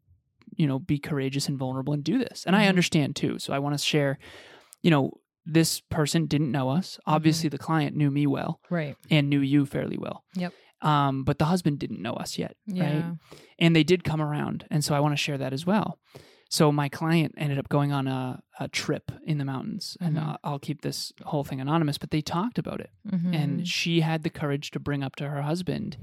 you 0.56 0.68
know, 0.68 0.78
be 0.78 1.00
courageous 1.00 1.50
and 1.50 1.58
vulnerable 1.58 1.94
and 1.94 2.04
do 2.04 2.20
this. 2.20 2.44
And 2.46 2.56
I 2.56 2.66
Mhm. 2.66 2.70
understand 2.70 3.16
too. 3.16 3.40
So 3.40 3.52
I 3.54 3.60
want 3.60 3.78
to 3.78 3.84
share, 3.84 4.20
you 4.84 4.92
know, 4.92 5.20
this 5.46 5.82
person 5.82 6.26
didn't 6.26 6.52
know 6.52 6.70
us. 6.70 6.94
Mm-hmm. 6.94 7.12
Obviously, 7.16 7.50
the 7.50 7.58
client 7.58 7.96
knew 7.96 8.10
me 8.12 8.26
well 8.28 8.60
Right. 8.70 8.96
and 9.10 9.30
knew 9.30 9.40
you 9.42 9.66
fairly 9.66 9.98
well. 9.98 10.24
Yep. 10.36 10.54
Um, 10.82 11.24
but 11.24 11.38
the 11.40 11.46
husband 11.46 11.80
didn't 11.80 12.02
know 12.02 12.14
us 12.14 12.38
yet, 12.38 12.56
right? 12.68 13.16
And 13.58 13.74
they 13.76 13.84
did 13.84 14.04
come 14.04 14.22
around, 14.22 14.66
and 14.70 14.84
so 14.84 14.94
I 14.94 15.00
want 15.00 15.14
to 15.14 15.18
share 15.18 15.38
that 15.38 15.54
as 15.54 15.66
well. 15.66 15.98
So 16.50 16.72
my 16.72 16.88
client 16.90 17.34
ended 17.38 17.58
up 17.58 17.68
going 17.70 17.92
on 17.94 18.06
a, 18.08 18.42
a 18.60 18.68
trip 18.68 19.12
in 19.26 19.38
the 19.38 19.46
mountains, 19.46 19.96
and 20.02 20.18
Mhm. 20.18 20.28
uh, 20.34 20.38
I'll 20.44 20.60
keep 20.60 20.82
this 20.82 21.14
whole 21.24 21.44
thing 21.46 21.62
anonymous. 21.62 21.98
But 21.98 22.12
they 22.12 22.22
talked 22.22 22.58
about 22.60 22.80
it, 22.82 22.90
Mm-hmm. 23.10 23.34
and 23.34 23.68
she 23.68 24.02
had 24.02 24.24
the 24.24 24.30
courage 24.30 24.72
to 24.72 24.80
bring 24.80 25.04
up 25.04 25.16
to 25.18 25.30
her 25.30 25.42
husband 25.42 25.98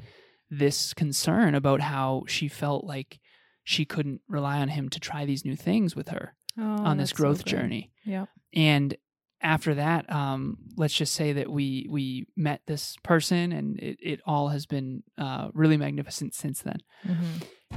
this 0.50 0.92
concern 0.94 1.54
about 1.54 1.82
how 1.82 2.24
she 2.26 2.48
felt 2.48 2.84
like 2.84 3.20
she 3.62 3.84
couldn't 3.84 4.22
rely 4.28 4.58
on 4.60 4.68
him 4.68 4.88
to 4.88 4.98
try 4.98 5.24
these 5.24 5.44
new 5.44 5.54
things 5.56 5.94
with 5.94 6.08
her 6.08 6.34
oh, 6.58 6.62
on 6.62 6.96
this 6.96 7.10
that's 7.10 7.18
so 7.18 7.22
growth 7.22 7.44
journey 7.44 7.92
Yeah. 8.04 8.26
and 8.54 8.96
after 9.42 9.74
that 9.74 10.10
um, 10.12 10.56
let's 10.76 10.94
just 10.94 11.14
say 11.14 11.32
that 11.32 11.50
we 11.50 11.86
we 11.90 12.26
met 12.36 12.60
this 12.66 12.96
person 13.02 13.52
and 13.52 13.78
it, 13.78 13.98
it 14.00 14.20
all 14.26 14.48
has 14.48 14.66
been 14.66 15.02
uh, 15.18 15.48
really 15.54 15.76
magnificent 15.76 16.34
since 16.34 16.62
then 16.62 16.78
Mm-hmm. 17.06 17.76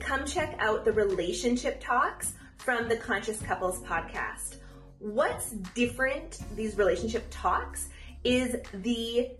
come 0.00 0.24
check 0.24 0.56
out 0.58 0.84
the 0.84 0.92
relationship 0.92 1.80
talks 1.80 2.34
from 2.58 2.88
the 2.88 2.96
Conscious 2.96 3.40
Couples 3.42 3.80
podcast. 3.82 4.56
What's 4.98 5.50
different, 5.74 6.38
these 6.56 6.76
relationship 6.76 7.26
talks, 7.30 7.88
is 8.22 8.56
the 8.72 9.30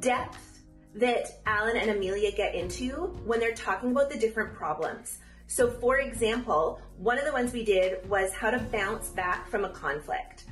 depth 0.00 0.62
that 0.94 1.40
Alan 1.46 1.76
and 1.76 1.90
Emilia 1.90 2.32
get 2.32 2.54
into 2.54 2.92
when 3.24 3.40
they're 3.40 3.54
talking 3.54 3.92
about 3.92 4.10
the 4.10 4.18
different 4.18 4.54
problems. 4.54 5.18
So, 5.52 5.68
for 5.68 5.98
example, 5.98 6.80
one 6.96 7.18
of 7.18 7.26
the 7.26 7.32
ones 7.32 7.52
we 7.52 7.62
did 7.62 8.08
was 8.08 8.32
how 8.32 8.50
to 8.50 8.58
bounce 8.58 9.10
back 9.10 9.50
from 9.50 9.66
a 9.66 9.68
conflict. 9.68 10.44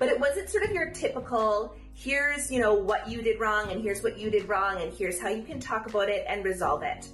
But 0.00 0.08
it 0.08 0.18
wasn't 0.18 0.50
sort 0.50 0.64
of 0.64 0.72
your 0.72 0.90
typical, 0.90 1.76
here's, 1.94 2.50
you 2.50 2.58
know, 2.58 2.74
what 2.74 3.08
you 3.08 3.22
did 3.22 3.38
wrong 3.38 3.70
and 3.70 3.80
here's 3.80 4.02
what 4.02 4.18
you 4.18 4.30
did 4.30 4.48
wrong 4.48 4.82
and 4.82 4.92
here's 4.92 5.20
how 5.20 5.28
you 5.28 5.44
can 5.44 5.60
talk 5.60 5.88
about 5.88 6.08
it 6.08 6.24
and 6.28 6.44
resolve 6.44 6.82
it. 6.82 7.06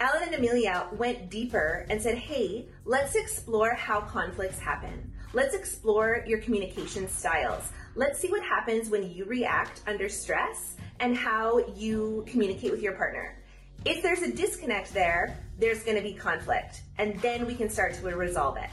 Alan 0.00 0.22
and 0.24 0.34
Emilia 0.34 0.86
went 0.92 1.30
deeper 1.30 1.86
and 1.88 2.00
said, 2.00 2.18
hey, 2.18 2.68
let's 2.84 3.14
explore 3.14 3.72
how 3.72 4.02
conflicts 4.02 4.58
happen. 4.58 5.14
Let's 5.32 5.54
explore 5.54 6.26
your 6.26 6.40
communication 6.40 7.08
styles. 7.08 7.72
Let's 7.94 8.20
see 8.20 8.28
what 8.28 8.42
happens 8.42 8.90
when 8.90 9.10
you 9.10 9.24
react 9.24 9.80
under 9.86 10.10
stress 10.10 10.76
and 11.00 11.16
how 11.16 11.64
you 11.74 12.22
communicate 12.28 12.70
with 12.70 12.82
your 12.82 12.92
partner. 12.92 13.38
If 13.84 14.02
there's 14.02 14.22
a 14.22 14.32
disconnect 14.32 14.94
there, 14.94 15.36
there's 15.58 15.82
going 15.82 15.98
to 15.98 16.02
be 16.02 16.14
conflict, 16.14 16.80
and 16.96 17.20
then 17.20 17.46
we 17.46 17.54
can 17.54 17.68
start 17.68 17.92
to 17.94 18.02
resolve 18.02 18.56
it. 18.56 18.70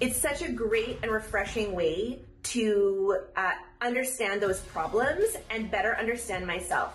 It's 0.00 0.16
such 0.16 0.40
a 0.40 0.50
great 0.50 0.98
and 1.02 1.12
refreshing 1.12 1.74
way 1.74 2.20
to 2.44 3.18
uh, 3.36 3.50
understand 3.82 4.40
those 4.40 4.60
problems 4.60 5.36
and 5.50 5.70
better 5.70 5.94
understand 5.96 6.46
myself. 6.46 6.94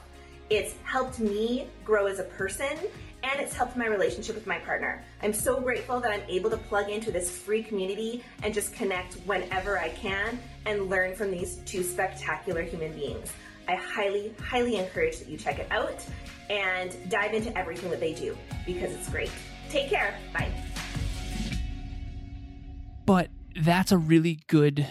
It's 0.49 0.73
helped 0.83 1.19
me 1.19 1.67
grow 1.83 2.07
as 2.07 2.17
a 2.17 2.23
person 2.23 2.77
and 3.23 3.39
it's 3.39 3.55
helped 3.55 3.75
my 3.75 3.87
relationship 3.87 4.35
with 4.35 4.45
my 4.45 4.59
partner. 4.59 5.03
I'm 5.21 5.33
so 5.33 5.59
grateful 5.59 5.99
that 5.99 6.11
I'm 6.11 6.27
able 6.29 6.49
to 6.51 6.57
plug 6.57 6.89
into 6.89 7.11
this 7.11 7.29
free 7.29 7.63
community 7.63 8.23
and 8.43 8.53
just 8.53 8.73
connect 8.73 9.15
whenever 9.25 9.79
I 9.79 9.89
can 9.89 10.39
and 10.65 10.89
learn 10.89 11.15
from 11.15 11.31
these 11.31 11.57
two 11.65 11.83
spectacular 11.83 12.61
human 12.61 12.93
beings. 12.93 13.31
I 13.67 13.75
highly, 13.75 14.33
highly 14.41 14.77
encourage 14.77 15.17
that 15.19 15.27
you 15.27 15.37
check 15.37 15.59
it 15.59 15.67
out 15.71 16.03
and 16.49 16.95
dive 17.09 17.33
into 17.33 17.55
everything 17.57 17.89
that 17.89 17.99
they 17.99 18.13
do 18.13 18.37
because 18.65 18.91
it's 18.93 19.09
great. 19.09 19.31
Take 19.69 19.89
care. 19.89 20.15
Bye. 20.33 20.51
but 23.05 23.29
that's 23.61 23.91
a 23.91 23.97
really 23.97 24.39
good 24.47 24.87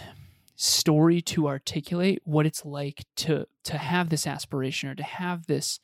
story 0.55 1.21
to 1.21 1.47
articulate 1.47 2.21
what 2.23 2.45
it's 2.45 2.65
like 2.65 3.05
to 3.17 3.45
to 3.63 3.77
have 3.77 4.09
this 4.09 4.25
aspiration 4.25 4.89
or 4.89 4.95
to 4.95 5.03
have 5.03 5.47
this 5.47 5.79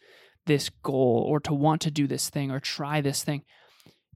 this 0.46 0.70
goal 0.82 1.26
or 1.28 1.40
to 1.42 1.54
want 1.54 1.82
to 1.82 1.92
do 1.92 2.08
this 2.08 2.30
thing 2.30 2.50
or 2.50 2.60
try 2.60 3.02
this 3.02 3.22
thing 3.24 3.44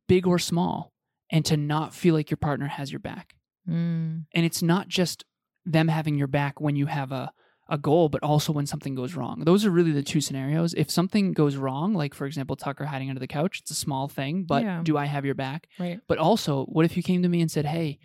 big 0.08 0.26
or 0.26 0.40
small 0.40 0.94
and 1.30 1.44
to 1.46 1.58
not 1.58 1.94
feel 1.94 2.16
like 2.16 2.30
your 2.32 2.38
partner 2.38 2.68
has 2.68 2.92
your 2.92 3.00
back 3.00 3.36
Mm. 3.68 4.26
and 4.36 4.46
it's 4.46 4.62
not 4.62 4.88
just 4.90 5.26
them 5.66 5.88
having 5.88 6.16
your 6.20 6.28
back 6.28 6.62
when 6.62 6.76
you 6.76 6.86
have 6.86 7.12
a 7.12 7.32
a 7.68 7.78
goal 7.78 8.10
but 8.10 8.22
also 8.22 8.54
when 8.54 8.66
something 8.68 8.94
goes 8.96 9.16
wrong. 9.16 9.42
Those 9.44 9.66
are 9.66 9.72
really 9.72 9.92
the 9.92 10.04
two 10.04 10.22
scenarios. 10.22 10.74
If 10.76 10.92
something 10.92 11.32
goes 11.32 11.56
wrong 11.56 11.94
like 11.94 12.14
for 12.14 12.26
example 12.28 12.56
tucker 12.56 12.86
hiding 12.86 13.10
under 13.10 13.20
the 13.20 13.28
couch 13.28 13.60
it's 13.62 13.72
a 13.72 13.76
small 13.76 14.08
thing 14.08 14.44
but 14.44 14.64
Yeah. 14.64 14.82
do 14.84 14.98
i 14.98 15.06
have 15.06 15.26
your 15.26 15.34
back? 15.36 15.68
Right. 15.80 16.00
but 16.08 16.18
also 16.20 16.66
what 16.66 16.86
if 16.86 16.96
you 16.96 17.02
came 17.04 17.24
to 17.24 17.30
me 17.30 17.42
and 17.42 17.50
said 17.50 17.66
hey 17.66 17.98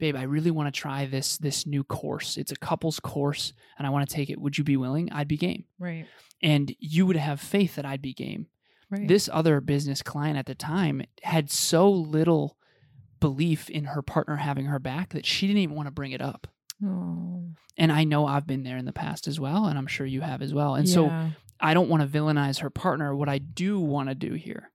babe 0.00 0.16
i 0.16 0.22
really 0.24 0.50
want 0.50 0.66
to 0.74 0.80
try 0.80 1.06
this 1.06 1.38
this 1.38 1.64
new 1.66 1.84
course. 1.84 2.36
It's 2.36 2.50
a 2.50 2.56
couples 2.56 2.98
course 2.98 3.52
and 3.78 3.86
i 3.86 3.90
want 3.90 4.08
to 4.08 4.14
take 4.14 4.30
it. 4.30 4.40
Would 4.40 4.58
you 4.58 4.64
be 4.64 4.76
willing? 4.76 5.12
I'd 5.12 5.28
be 5.28 5.36
game. 5.36 5.64
Right. 5.78 6.06
and 6.42 6.74
you 6.80 7.06
would 7.06 7.16
have 7.16 7.40
faith 7.40 7.76
that 7.76 7.84
i'd 7.86 8.02
be 8.02 8.14
game. 8.14 8.46
Right. 8.90 9.06
this 9.08 9.30
other 9.32 9.60
business 9.60 10.02
client 10.02 10.36
at 10.38 10.46
the 10.46 10.54
time 10.56 11.02
had 11.22 11.50
so 11.50 11.88
little 11.90 12.56
belief 13.20 13.70
in 13.70 13.84
her 13.86 14.02
partner 14.02 14.36
having 14.36 14.66
her 14.66 14.78
back 14.78 15.10
that 15.10 15.24
she 15.24 15.46
didn't 15.46 15.62
even 15.62 15.76
want 15.76 15.86
to 15.86 15.92
bring 15.92 16.12
it 16.12 16.20
up 16.20 16.46
Oh. 16.82 17.44
and 17.76 17.92
I 17.92 18.04
know 18.04 18.26
I've 18.26 18.46
been 18.46 18.62
there 18.62 18.76
in 18.78 18.84
the 18.84 18.92
past 18.92 19.26
as 19.28 19.38
well, 19.40 19.66
and 19.66 19.78
I'm 19.78 19.86
sure 19.86 20.06
you 20.06 20.20
have 20.22 20.42
as 20.42 20.52
well. 20.54 20.74
And 20.74 20.88
so 20.88 21.08
I 21.60 21.74
don't 21.74 21.88
want 21.88 22.02
to 22.02 22.18
villainize 22.18 22.60
her 22.60 22.70
partner. 22.70 23.14
What 23.14 23.28
I 23.28 23.38
do 23.38 23.78
want 23.80 24.08
to 24.08 24.14
do 24.14 24.34
here 24.34 24.70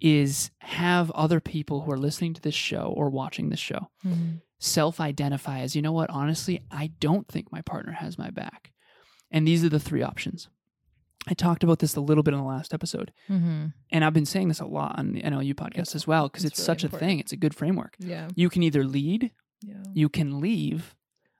is 0.00 0.50
have 0.58 1.10
other 1.12 1.40
people 1.40 1.82
who 1.82 1.92
are 1.92 1.98
listening 1.98 2.34
to 2.34 2.40
this 2.42 2.54
show 2.54 2.92
or 2.96 3.08
watching 3.10 3.48
this 3.48 3.58
show 3.60 3.90
Mhm. 4.04 4.40
self 4.58 5.00
identify 5.00 5.60
as, 5.60 5.74
you 5.76 5.82
know 5.82 5.92
what, 5.92 6.10
honestly, 6.10 6.60
I 6.70 6.88
don't 7.00 7.28
think 7.28 7.52
my 7.52 7.62
partner 7.62 7.92
has 7.92 8.18
my 8.18 8.30
back. 8.30 8.72
And 9.30 9.46
these 9.46 9.64
are 9.64 9.68
the 9.68 9.80
three 9.80 10.02
options. 10.02 10.48
I 11.28 11.34
talked 11.34 11.62
about 11.64 11.78
this 11.80 11.96
a 11.96 12.00
little 12.00 12.22
bit 12.22 12.34
in 12.34 12.40
the 12.40 12.46
last 12.46 12.72
episode, 12.74 13.12
Mhm. 13.28 13.72
and 13.90 14.04
I've 14.04 14.12
been 14.14 14.26
saying 14.26 14.48
this 14.48 14.60
a 14.60 14.66
lot 14.66 14.98
on 14.98 15.12
the 15.12 15.22
NLU 15.24 15.54
podcast 15.54 15.78
It's- 15.78 15.94
as 15.94 16.06
well 16.06 16.28
because 16.28 16.44
it's 16.44 16.58
it's, 16.58 16.68
really 16.68 16.78
such 16.80 16.84
a 16.84 16.88
thing. 16.98 17.18
It's 17.18 17.32
a 17.32 17.36
good 17.36 17.54
framework. 17.54 17.96
Yeah. 17.98 18.28
You 18.34 18.48
can 18.48 18.62
either 18.62 18.84
lead, 18.84 19.30
Yeah. 19.62 19.82
you 19.92 20.08
can 20.08 20.40
leave, 20.40 20.94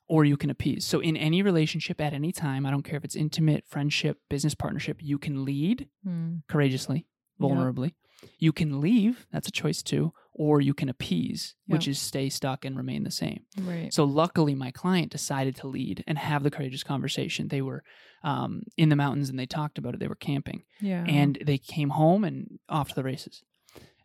or 0.09 0.25
you 0.25 0.37
can 0.37 0.51
appease. 0.51 0.85
So, 0.85 1.01
in 1.01 1.17
any 1.17 1.43
relationship 1.43 2.01
at 2.01 2.13
any 2.13 2.33
time, 2.33 2.65
I 2.67 2.71
don't 2.71 2.83
care 2.83 2.97
if 2.97 3.05
it's 3.05 3.17
intimate, 3.17 3.65
friendship, 3.67 4.19
business 4.31 4.55
partnership, 4.55 4.99
you 5.01 5.19
can 5.19 5.45
lead 5.45 5.89
Mm. 6.07 6.43
courageously, 6.49 7.07
Yep. 7.41 7.51
vulnerably. 7.51 7.95
You 8.39 8.53
can 8.53 8.81
leave, 8.81 9.27
that's 9.33 9.49
a 9.49 9.53
choice 9.53 9.83
too, 9.83 10.13
or 10.33 10.61
you 10.61 10.73
can 10.75 10.89
appease, 10.89 11.55
which 11.67 11.87
is 11.87 11.99
stay 11.99 12.29
stuck 12.31 12.65
and 12.65 12.77
remain 12.77 13.03
the 13.05 13.11
same. 13.11 13.41
Right. 13.61 13.93
So, 13.93 14.05
luckily, 14.05 14.55
my 14.55 14.71
client 14.71 15.13
decided 15.13 15.57
to 15.57 15.67
lead 15.67 16.03
and 16.07 16.17
have 16.19 16.43
the 16.43 16.51
courageous 16.51 16.83
conversation. 16.83 17.49
They 17.49 17.63
were 17.63 17.83
um, 18.23 18.63
in 18.77 18.89
the 18.89 18.97
mountains 18.97 19.29
and 19.29 19.39
they 19.39 19.47
talked 19.47 19.79
about 19.79 19.95
it. 19.95 20.01
They 20.01 20.09
were 20.09 20.17
camping 20.17 20.63
yeah. 20.81 21.05
and 21.07 21.39
they 21.45 21.59
came 21.59 21.91
home 21.91 22.25
and 22.25 22.59
off 22.69 22.89
to 22.89 22.95
the 22.97 23.05
races. 23.05 23.45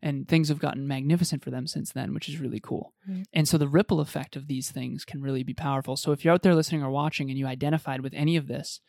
And 0.04 0.28
things 0.28 0.50
have 0.50 0.58
gotten 0.60 0.88
magnificent 0.88 1.44
for 1.44 1.52
them 1.52 1.68
since 1.68 1.92
then, 1.92 2.14
which 2.14 2.28
is 2.28 2.40
really 2.40 2.60
cool. 2.60 2.94
Right. 3.08 3.26
And 3.34 3.48
so 3.48 3.58
the 3.60 3.68
ripple 3.68 4.00
effect 4.00 4.36
of 4.36 4.48
these 4.48 4.72
things 4.72 5.06
can 5.06 5.22
really 5.22 5.44
be 5.44 5.54
powerful. 5.54 5.96
So 5.96 6.12
if 6.12 6.26
you're 6.26 6.34
out 6.34 6.42
there 6.42 6.56
listening 6.56 6.82
or 6.84 6.90
watching 6.90 7.30
and 7.30 7.38
you 7.38 7.46
identified 7.46 8.02
with 8.02 8.14
any 8.16 8.36
of 8.36 8.48
this, 8.48 8.82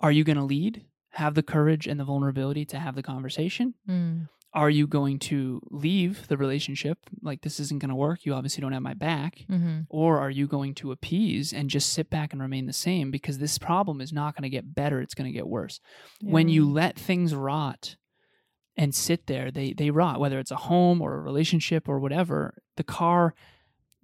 are 0.00 0.10
you 0.12 0.24
going 0.24 0.38
to 0.38 0.42
lead, 0.44 0.86
have 1.10 1.34
the 1.34 1.42
courage 1.42 1.86
and 1.86 2.00
the 2.00 2.04
vulnerability 2.04 2.64
to 2.66 2.78
have 2.78 2.94
the 2.94 3.02
conversation? 3.02 3.74
Mm. 3.88 4.28
are 4.54 4.70
you 4.70 4.86
going 4.86 5.18
to 5.18 5.60
leave 5.70 6.28
the 6.28 6.36
relationship 6.36 6.98
like 7.22 7.42
this 7.42 7.58
isn't 7.58 7.80
going 7.80 7.88
to 7.88 7.94
work 7.96 8.24
you 8.24 8.32
obviously 8.32 8.60
don't 8.62 8.72
have 8.72 8.82
my 8.82 8.94
back 8.94 9.44
Mm-hmm. 9.50 9.80
or 9.90 10.20
are 10.20 10.30
you 10.30 10.46
going 10.46 10.74
to 10.76 10.92
appease 10.92 11.52
and 11.52 11.68
just 11.68 11.92
sit 11.92 12.08
back 12.08 12.32
and 12.32 12.40
remain 12.40 12.66
the 12.66 12.72
same 12.72 13.10
because 13.10 13.38
this 13.38 13.58
problem 13.58 14.00
is 14.00 14.12
not 14.12 14.34
going 14.34 14.44
to 14.44 14.48
get 14.56 14.72
better 14.74 15.00
it's 15.00 15.14
going 15.14 15.30
to 15.30 15.36
get 15.36 15.48
worse 15.48 15.80
when 16.22 16.48
you 16.48 16.70
let 16.70 16.96
things 16.96 17.34
rot 17.34 17.96
and 18.76 18.94
sit 18.94 19.26
there 19.26 19.50
they 19.50 19.72
they 19.72 19.90
rot 19.90 20.18
whether 20.20 20.38
it's 20.38 20.50
a 20.50 20.56
home 20.56 21.00
or 21.00 21.14
a 21.14 21.20
relationship 21.20 21.88
or 21.88 21.98
whatever 22.00 22.58
the 22.76 22.84
car 22.84 23.34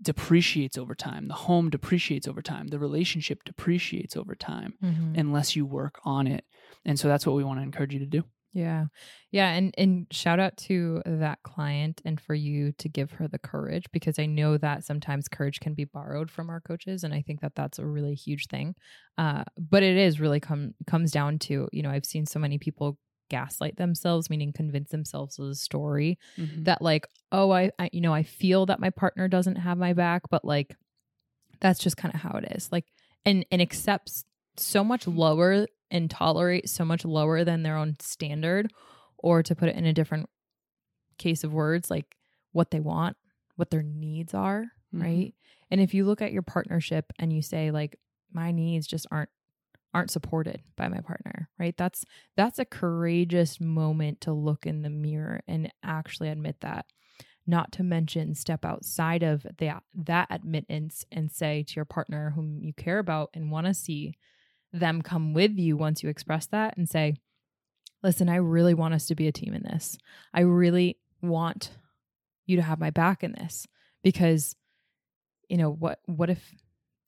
depreciates 0.03 0.79
over 0.79 0.95
time 0.95 1.29
the 1.29 1.35
home 1.35 1.69
depreciates 1.69 2.27
over 2.27 2.41
time 2.41 2.69
the 2.69 2.79
relationship 2.79 3.45
depreciates 3.45 4.17
over 4.17 4.35
time 4.35 4.75
Mhm. 4.83 5.19
unless 5.19 5.55
you 5.55 5.67
work 5.67 6.00
on 6.05 6.27
it 6.27 6.45
and 6.87 6.99
so 6.99 7.07
that's 7.09 7.27
what 7.27 7.37
we 7.37 7.45
want 7.45 7.59
to 7.59 7.62
encourage 7.65 7.93
you 7.93 7.99
to 8.00 8.07
do 8.07 8.25
Yeah. 8.53 8.87
Yeah. 9.31 9.50
And 9.53 9.73
and 9.79 10.07
shout 10.11 10.41
out 10.41 10.57
to 10.69 11.03
that 11.07 11.39
client 11.45 12.00
and 12.05 12.21
for 12.21 12.35
you 12.35 12.73
to 12.79 12.89
give 12.89 13.12
her 13.12 13.29
the 13.29 13.39
courage 13.39 13.85
because 13.93 14.19
I 14.19 14.27
know 14.27 14.59
that 14.59 14.83
sometimes 14.85 15.29
courage 15.29 15.61
can 15.61 15.75
be 15.75 15.85
borrowed 15.85 16.31
from 16.33 16.50
our 16.50 16.61
coaches. 16.61 17.05
And 17.05 17.15
I 17.15 17.23
think 17.23 17.43
that 17.43 17.55
that's 17.55 17.79
a 17.79 17.87
really 17.87 18.17
huge 18.17 18.47
thing. 18.49 18.75
Uh, 19.17 19.45
but 19.57 19.85
it 19.85 19.97
is 19.97 20.19
really 20.19 20.41
come 20.41 20.75
comes 20.89 21.12
down 21.12 21.39
to, 21.47 21.69
you 21.73 21.83
know, 21.85 21.91
I've 21.91 22.05
seen 22.07 22.27
so 22.27 22.41
many 22.41 22.59
people 22.59 22.99
gaslight 23.30 23.76
themselves, 23.76 24.28
meaning 24.28 24.52
convince 24.52 24.90
themselves 24.90 25.38
of 25.38 25.46
the 25.49 25.54
story 25.54 26.18
that 26.64 26.82
like, 26.82 27.06
oh, 27.32 27.50
I, 27.50 27.70
I 27.78 27.88
you 27.92 28.02
know, 28.02 28.12
I 28.12 28.22
feel 28.25 28.66
that 28.66 28.80
my 28.80 28.90
partner 28.90 29.26
doesn't 29.28 29.56
have 29.56 29.78
my 29.78 29.94
back, 29.94 30.22
but 30.30 30.44
like 30.44 30.76
that's 31.60 31.80
just 31.80 31.96
kind 31.96 32.14
of 32.14 32.20
how 32.20 32.37
it 32.38 32.52
is. 32.52 32.70
Like 32.70 32.84
and 33.25 33.46
and 33.50 33.62
accepts 33.62 34.25
so 34.58 34.84
much 34.84 35.06
lower 35.06 35.66
and 35.90 36.10
tolerate 36.10 36.68
so 36.68 36.84
much 36.84 37.04
lower 37.04 37.44
than 37.44 37.62
their 37.62 37.76
own 37.78 37.96
standard 38.00 38.70
or 39.16 39.42
to 39.42 39.54
put 39.54 39.68
it 39.70 39.76
in 39.76 39.87
a 39.87 39.92
different 39.92 40.28
case 41.18 41.44
of 41.44 41.52
words 41.52 41.90
like 41.90 42.16
what 42.52 42.70
they 42.70 42.80
want 42.80 43.16
what 43.56 43.70
their 43.70 43.82
needs 43.82 44.32
are 44.34 44.64
Mhm. 44.94 45.02
right 45.02 45.34
and 45.70 45.80
if 45.80 45.92
you 45.94 46.04
look 46.06 46.22
at 46.22 46.32
your 46.32 46.42
partnership 46.42 47.12
and 47.18 47.32
you 47.32 47.42
say 47.42 47.70
like 47.70 47.96
my 48.32 48.52
needs 48.52 48.87
just 48.87 49.06
aren't 49.10 49.28
aren't 49.92 50.11
supported 50.11 50.62
by 50.76 50.88
my 50.88 51.00
partner 51.00 51.40
right? 51.61 51.76
That's 51.76 52.04
that's 52.37 52.59
a 52.59 52.64
courageous 52.64 53.61
moment 53.61 54.23
to 54.23 54.32
look 54.32 54.66
in 54.66 54.82
the 54.82 54.90
mirror 54.90 55.42
and 55.47 55.70
actually 55.85 56.30
admit 56.30 56.56
that. 56.62 56.87
Not 57.47 57.70
to 57.73 57.82
mention 57.82 58.35
step 58.35 58.64
outside 58.64 59.23
of 59.23 59.47
that 59.59 59.82
that 59.94 60.28
admittance 60.30 61.04
and 61.12 61.30
say 61.30 61.64
to 61.68 61.75
your 61.76 61.85
partner 61.85 62.32
whom 62.35 62.59
you 62.62 62.73
care 62.73 62.99
about 62.99 63.30
and 63.35 63.50
want 63.50 63.66
to 63.66 63.75
see 63.75 64.16
them 64.73 65.02
come 65.02 65.35
with 65.35 65.52
you 65.59 65.76
once 65.76 66.02
you 66.02 66.09
express 66.09 66.47
that 66.47 66.76
and 66.76 66.88
say 66.88 67.16
listen 68.04 68.28
i 68.28 68.37
really 68.37 68.73
want 68.73 68.94
us 68.94 69.06
to 69.06 69.16
be 69.16 69.26
a 69.26 69.32
team 69.32 69.52
in 69.52 69.62
this. 69.62 69.99
I 70.32 70.40
really 70.40 70.97
want 71.23 71.70
you 72.47 72.56
to 72.56 72.62
have 72.62 72.80
my 72.80 72.90
back 72.90 73.23
in 73.23 73.32
this 73.32 73.66
because 74.02 74.54
you 75.49 75.56
know 75.56 75.70
what 75.70 75.99
what 76.06 76.30
if 76.30 76.54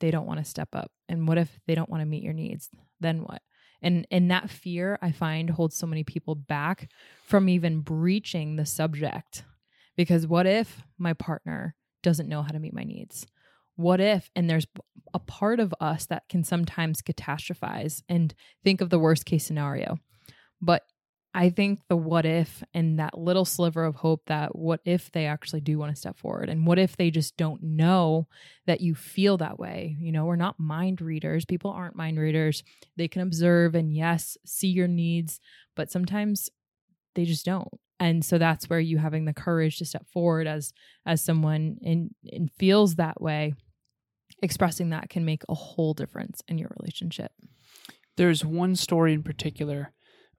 they 0.02 0.11
don't 0.11 0.26
want 0.26 0.38
to 0.38 0.44
step 0.44 0.68
up 0.75 0.90
and 1.09 1.26
what 1.26 1.38
if 1.38 1.59
they 1.66 1.75
don't 1.75 1.88
want 1.88 2.02
to 2.02 2.06
meet 2.06 2.23
your 2.23 2.35
needs? 2.35 2.68
Then 3.00 3.23
what? 3.23 3.40
And 3.80 4.06
and 4.11 4.30
that 4.30 4.50
fear 4.50 4.99
i 5.02 5.11
find 5.11 5.50
holds 5.50 5.76
so 5.76 5.87
many 5.87 6.04
people 6.04 6.35
back 6.35 6.90
from 7.25 7.49
even 7.49 7.80
breaching 7.80 8.56
the 8.56 8.66
subject 8.66 9.44
because 9.97 10.26
what 10.26 10.47
if 10.47 10.82
my 10.99 11.14
partner 11.14 11.75
doesn't 12.02 12.28
know 12.28 12.42
how 12.42 12.50
to 12.50 12.59
meet 12.59 12.75
my 12.75 12.85
needs? 12.85 13.26
What 13.76 14.00
if 14.00 14.30
and 14.37 14.50
there's 14.50 14.66
a 15.14 15.18
part 15.18 15.61
of 15.61 15.75
us 15.80 16.06
that 16.06 16.25
can 16.28 16.44
sometimes 16.44 17.00
catastrophize 17.00 18.02
and 18.09 18.35
think 18.62 18.80
of 18.80 18.90
the 18.90 18.99
worst 18.99 19.25
case 19.25 19.47
scenario 19.47 19.99
but 20.62 20.85
i 21.34 21.48
think 21.48 21.80
the 21.88 21.96
what 21.96 22.26
if 22.26 22.62
and 22.74 22.98
that 22.98 23.18
little 23.18 23.44
sliver 23.44 23.84
of 23.84 23.94
hope 23.96 24.22
that 24.26 24.56
what 24.56 24.80
if 24.84 25.10
they 25.12 25.26
actually 25.26 25.60
do 25.60 25.78
want 25.78 25.94
to 25.94 26.00
step 26.00 26.16
forward 26.18 26.48
and 26.48 26.66
what 26.66 26.78
if 26.78 26.96
they 26.96 27.10
just 27.10 27.36
don't 27.36 27.62
know 27.62 28.26
that 28.66 28.80
you 28.80 28.94
feel 28.94 29.36
that 29.36 29.58
way 29.58 29.96
you 30.00 30.12
know? 30.12 30.24
We're 30.24 30.36
not 30.36 30.58
mind 30.58 31.00
readers. 31.00 31.44
People 31.44 31.70
aren't 31.70 31.96
mind 31.96 32.18
readers. 32.18 32.62
They 32.96 33.08
can 33.08 33.22
observe 33.22 33.74
and 33.74 33.94
yes 33.94 34.36
see 34.44 34.68
your 34.68 34.88
needs 34.88 35.40
but 35.74 35.90
sometimes 35.90 36.50
they 37.14 37.24
just 37.24 37.44
don't. 37.44 37.68
And 38.00 38.24
so 38.24 38.38
that's 38.38 38.68
where 38.68 38.80
you 38.80 38.98
having 38.98 39.24
the 39.26 39.33
courage 39.33 39.78
to 39.78 39.85
step 39.85 40.07
forward 40.09 40.46
as 40.46 40.72
as 41.07 41.22
someone 41.22 41.78
and 41.85 42.11
and 42.30 42.50
feels 42.59 42.96
that 42.96 43.20
way 43.20 43.54
expressing 44.42 44.90
that 44.90 45.09
can 45.09 45.24
make 45.24 45.42
a 45.48 45.54
whole 45.54 45.94
difference 45.94 46.42
in 46.48 46.59
your 46.59 46.70
relationship. 46.80 47.30
There's 48.16 48.44
one 48.44 48.74
story 48.74 49.12
in 49.12 49.22
particular 49.22 49.92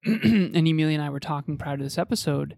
and 0.24 0.56
Emilia 0.68 0.96
and 0.96 1.04
I 1.04 1.10
were 1.10 1.20
talking 1.20 1.58
prior 1.58 1.78
to 1.78 1.84
this 1.84 1.98
episode 1.98 2.58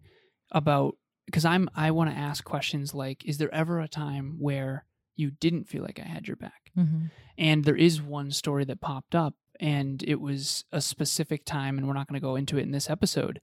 about 0.52 0.96
because 1.26 1.46
I'm 1.46 1.70
I 1.76 1.92
want 1.92 2.10
to 2.12 2.18
ask 2.18 2.44
questions 2.44 2.94
like 2.94 3.26
is 3.26 3.38
there 3.38 3.54
ever 3.54 3.80
a 3.80 3.88
time 3.88 4.38
where 4.40 4.86
you 5.16 5.32
didn't 5.32 5.70
feel 5.70 5.84
like 5.84 6.00
I 6.00 6.08
had 6.08 6.28
your 6.28 6.38
back? 6.38 6.72
Mm-hmm. 6.78 7.06
and 7.38 7.64
there 7.64 7.78
is 7.78 8.02
one 8.02 8.32
story 8.32 8.66
that 8.66 8.82
popped 8.82 9.16
up 9.16 9.36
and 9.62 10.04
it 10.04 10.20
was 10.20 10.66
a 10.74 10.82
specific 10.82 11.46
time 11.46 11.78
and 11.78 11.88
we're 11.88 11.94
not 11.94 12.06
going 12.06 12.20
to 12.20 12.26
go 12.26 12.36
into 12.36 12.58
it 12.58 12.64
in 12.64 12.72
this 12.72 12.90
episode 12.90 13.40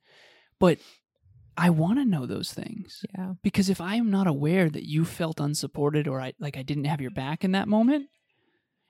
but 0.59 0.79
I 1.57 1.71
want 1.71 1.99
to 1.99 2.05
know 2.05 2.27
those 2.27 2.53
things. 2.53 3.05
Yeah. 3.17 3.33
Because 3.43 3.69
if 3.69 3.81
I 3.81 3.97
am 3.97 4.11
not 4.11 4.27
aware 4.27 4.71
that 4.71 4.89
you 4.89 5.05
felt 5.05 5.41
unsupported 5.41 6.09
or 6.09 6.21
I 6.21 6.33
like 6.39 6.57
I 6.57 6.63
didn't 6.63 6.85
have 6.85 7.01
your 7.01 7.11
back 7.11 7.45
in 7.45 7.53
that 7.53 7.69
moment, 7.69 8.07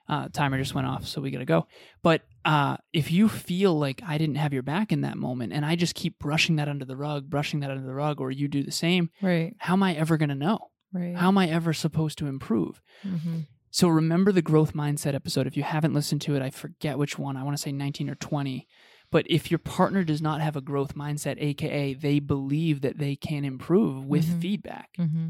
uh, 0.09 0.27
timer 0.33 0.57
just 0.57 0.75
went 0.75 0.87
off, 0.87 1.07
so 1.07 1.21
we 1.21 1.31
gotta 1.31 1.45
go. 1.45 1.67
But 2.01 2.21
uh, 2.45 2.77
if 2.91 3.11
you 3.11 3.29
feel 3.29 3.77
like 3.77 4.01
I 4.05 4.17
didn't 4.17 4.35
have 4.35 4.51
your 4.53 4.63
back 4.63 4.91
in 4.91 5.01
that 5.01 5.17
moment, 5.17 5.53
and 5.53 5.65
I 5.65 5.75
just 5.75 5.95
keep 5.95 6.19
brushing 6.19 6.57
that 6.57 6.67
under 6.67 6.85
the 6.85 6.97
rug, 6.97 7.29
brushing 7.29 7.61
that 7.61 7.71
under 7.71 7.85
the 7.85 7.93
rug, 7.93 8.19
or 8.19 8.29
you 8.31 8.47
do 8.47 8.63
the 8.63 8.71
same, 8.71 9.09
right 9.21 9.55
how 9.59 9.73
am 9.73 9.83
I 9.83 9.93
ever 9.95 10.17
gonna 10.17 10.35
know? 10.35 10.59
right 10.91 11.15
How 11.15 11.29
am 11.29 11.37
I 11.37 11.47
ever 11.47 11.73
supposed 11.73 12.17
to 12.19 12.27
improve? 12.27 12.81
mm-hmm. 13.05 13.39
So 13.71 13.87
remember 13.87 14.31
the 14.31 14.43
growth 14.43 14.73
mindset 14.73 15.15
episode. 15.15 15.47
If 15.47 15.57
you 15.57 15.63
haven't 15.63 15.93
listened 15.95 16.21
to 16.23 16.35
it, 16.35 16.43
I 16.43 16.51
forget 16.51 16.99
which 16.99 17.17
one. 17.17 17.35
I 17.35 17.43
want 17.43 17.57
to 17.57 17.61
say 17.63 17.71
19 17.71 18.07
or 18.07 18.13
20. 18.13 18.67
But 19.09 19.25
if 19.27 19.49
your 19.49 19.57
partner 19.57 20.03
does 20.03 20.21
not 20.21 20.41
have 20.41 20.55
a 20.55 20.61
growth 20.61 20.93
mindset, 20.95 21.41
aka 21.41 21.95
they 21.95 22.19
believe 22.19 22.81
that 22.81 22.99
they 22.99 23.15
can 23.15 23.43
improve 23.45 24.05
with 24.05 24.25
Mhm. 24.27 24.41
feedback, 24.41 24.89
Mm-hmm. 24.99 25.29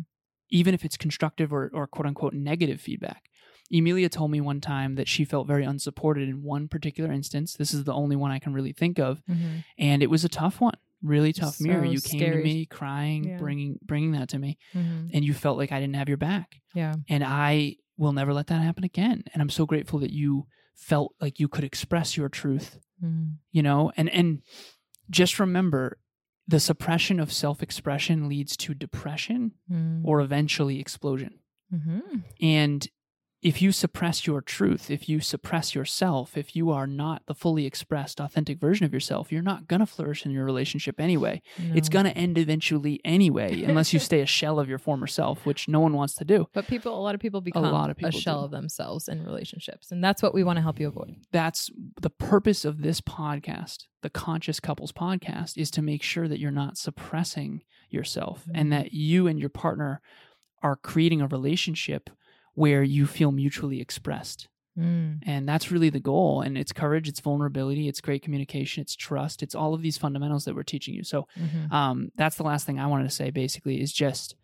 even 0.49 0.73
if 0.73 0.83
it's 0.83 0.97
constructive 0.97 1.53
or, 1.53 1.69
or 1.73 1.87
quote 1.87 2.05
unquote 2.05 2.33
negative 2.33 2.81
feedback. 2.81 3.29
Emilia 3.73 4.09
told 4.09 4.31
me 4.31 4.39
one 4.41 4.61
time 4.61 4.95
that 4.95 5.07
she 5.07 5.25
felt 5.25 5.47
very 5.47 5.63
unsupported 5.65 6.29
in 6.29 6.43
one 6.43 6.67
particular 6.67 7.11
instance. 7.11 7.55
This 7.55 7.73
is 7.73 7.83
the 7.85 7.93
only 7.93 8.15
one 8.15 8.31
I 8.31 8.39
can 8.39 8.53
really 8.53 8.73
think 8.73 8.99
of, 8.99 9.21
Mm-hmm. 9.29 9.57
and 9.77 10.03
it 10.03 10.09
was 10.09 10.23
a 10.23 10.29
tough 10.29 10.61
one, 10.61 10.75
really 11.01 11.33
tough 11.33 11.59
mirror. 11.59 11.83
You 11.85 11.99
came 12.01 12.19
scary. 12.19 12.37
to 12.37 12.43
me 12.43 12.65
crying, 12.65 13.23
Yeah. 13.25 13.37
bringing 13.37 13.79
bringing 13.83 14.11
that 14.11 14.29
to 14.29 14.39
me, 14.39 14.57
Mm-hmm. 14.75 15.07
and 15.13 15.25
you 15.25 15.33
felt 15.33 15.57
like 15.57 15.71
I 15.71 15.79
didn't 15.79 15.95
have 15.95 16.07
your 16.09 16.17
back, 16.17 16.61
yeah 16.73 16.93
and 17.09 17.23
I 17.23 17.77
will 17.97 18.13
never 18.13 18.33
let 18.33 18.47
that 18.47 18.61
happen 18.61 18.83
again. 18.83 19.23
And 19.33 19.41
I'm 19.41 19.49
so 19.49 19.65
grateful 19.65 19.99
that 19.99 20.11
you 20.11 20.47
felt 20.75 21.13
like 21.21 21.39
you 21.39 21.47
could 21.47 21.63
express 21.63 22.17
your 22.17 22.29
truth, 22.29 22.79
mm-hmm. 23.03 23.33
you 23.51 23.61
know, 23.63 23.91
and 23.97 24.09
and 24.09 24.41
just 25.09 25.39
remember. 25.39 25.97
The 26.45 26.59
suppression 26.59 27.21
of 27.21 27.31
self 27.31 27.63
expression 27.63 28.27
leads 28.27 28.57
to 28.57 28.73
depression 28.73 29.53
or 30.03 30.19
eventually 30.19 30.77
explosion. 30.77 31.39
Mm-hmm. 31.73 32.17
And 32.41 32.85
if 33.43 33.61
you 33.61 33.71
suppress 33.73 34.25
your 34.25 34.41
truth, 34.41 34.89
if 34.89 35.09
you 35.09 35.19
suppress 35.19 35.75
yourself, 35.75 36.37
if 36.37 36.55
you 36.55 36.71
are 36.71 36.87
not 36.87 37.23
the 37.25 37.35
fully 37.35 37.65
expressed, 37.65 38.21
authentic 38.21 38.57
version 38.59 38.85
of 38.85 38.93
yourself, 38.93 39.31
you're 39.31 39.41
not 39.41 39.67
going 39.67 39.81
to 39.81 39.85
flourish 39.85 40.25
in 40.25 40.31
your 40.31 40.45
relationship 40.45 40.99
anyway. 40.99 41.41
It's 41.75 41.89
going 41.89 42.05
to 42.05 42.17
end 42.17 42.37
eventually 42.37 43.01
anyway, 43.03 43.63
unless 43.63 43.91
you 43.91 43.99
stay 43.99 44.21
a 44.21 44.25
shell 44.39 44.59
of 44.59 44.69
your 44.69 44.77
former 44.77 45.07
self, 45.07 45.45
which 45.45 45.67
no 45.67 45.81
one 45.81 45.93
wants 45.93 46.15
to 46.15 46.25
do. 46.25 46.47
But 46.53 46.67
people, 46.67 46.97
a 46.97 47.01
lot 47.01 47.15
of 47.15 47.21
people 47.21 47.41
become 47.41 47.65
a, 47.65 47.71
lot 47.71 47.89
of 47.89 47.97
people 47.97 48.17
a 48.17 48.21
shell 48.21 48.39
do. 48.39 48.45
of 48.45 48.51
themselves 48.51 49.07
in 49.09 49.23
relationships, 49.23 49.91
and 49.91 50.01
that's 50.03 50.23
what 50.23 50.33
we 50.33 50.43
want 50.45 50.57
to 50.57 50.61
help 50.63 50.79
you 50.79 50.87
avoid. 50.87 51.15
That's 51.33 51.69
the 52.01 52.09
purpose 52.09 52.63
of 52.63 52.81
this 52.81 53.01
podcast, 53.01 53.85
the 54.03 54.09
Conscious 54.09 54.61
Couples 54.61 54.93
podcast, 54.93 55.57
is 55.57 55.69
to 55.71 55.81
make 55.81 56.01
sure 56.01 56.29
that 56.29 56.39
you're 56.39 56.49
not 56.51 56.77
suppressing 56.77 57.61
yourself 57.89 58.45
and 58.53 58.67
Mhm. 58.67 58.71
that 58.71 58.93
you 58.93 59.27
and 59.27 59.37
your 59.39 59.49
partner 59.49 60.01
are 60.61 60.75
creating 60.77 61.19
a 61.21 61.27
relationship 61.27 62.09
where 62.53 62.83
you 62.83 63.05
feel 63.05 63.31
mutually 63.31 63.81
expressed. 63.81 64.47
Mm. 64.77 65.19
And 65.23 65.47
that's 65.47 65.71
really 65.71 65.89
the 65.89 65.99
goal. 65.99 66.41
And 66.41 66.57
it's 66.57 66.73
courage, 66.73 67.07
it's 67.07 67.19
vulnerability, 67.19 67.87
it's 67.87 68.01
great 68.01 68.23
communication, 68.23 68.81
it's 68.81 68.95
trust, 68.95 69.43
it's 69.43 69.53
all 69.55 69.73
of 69.73 69.81
these 69.81 69.97
fundamentals 69.97 70.45
that 70.45 70.55
we're 70.55 70.63
teaching 70.63 70.95
you. 70.95 71.03
So 71.03 71.27
Mm-hmm. 71.39 71.73
um, 71.73 72.11
that's 72.15 72.37
the 72.37 72.43
last 72.43 72.65
thing 72.65 72.79
I 72.79 72.87
wanted 72.87 73.03
to 73.03 73.15
say 73.15 73.29
basically 73.29 73.81
is 73.81 73.93
just 73.93 74.35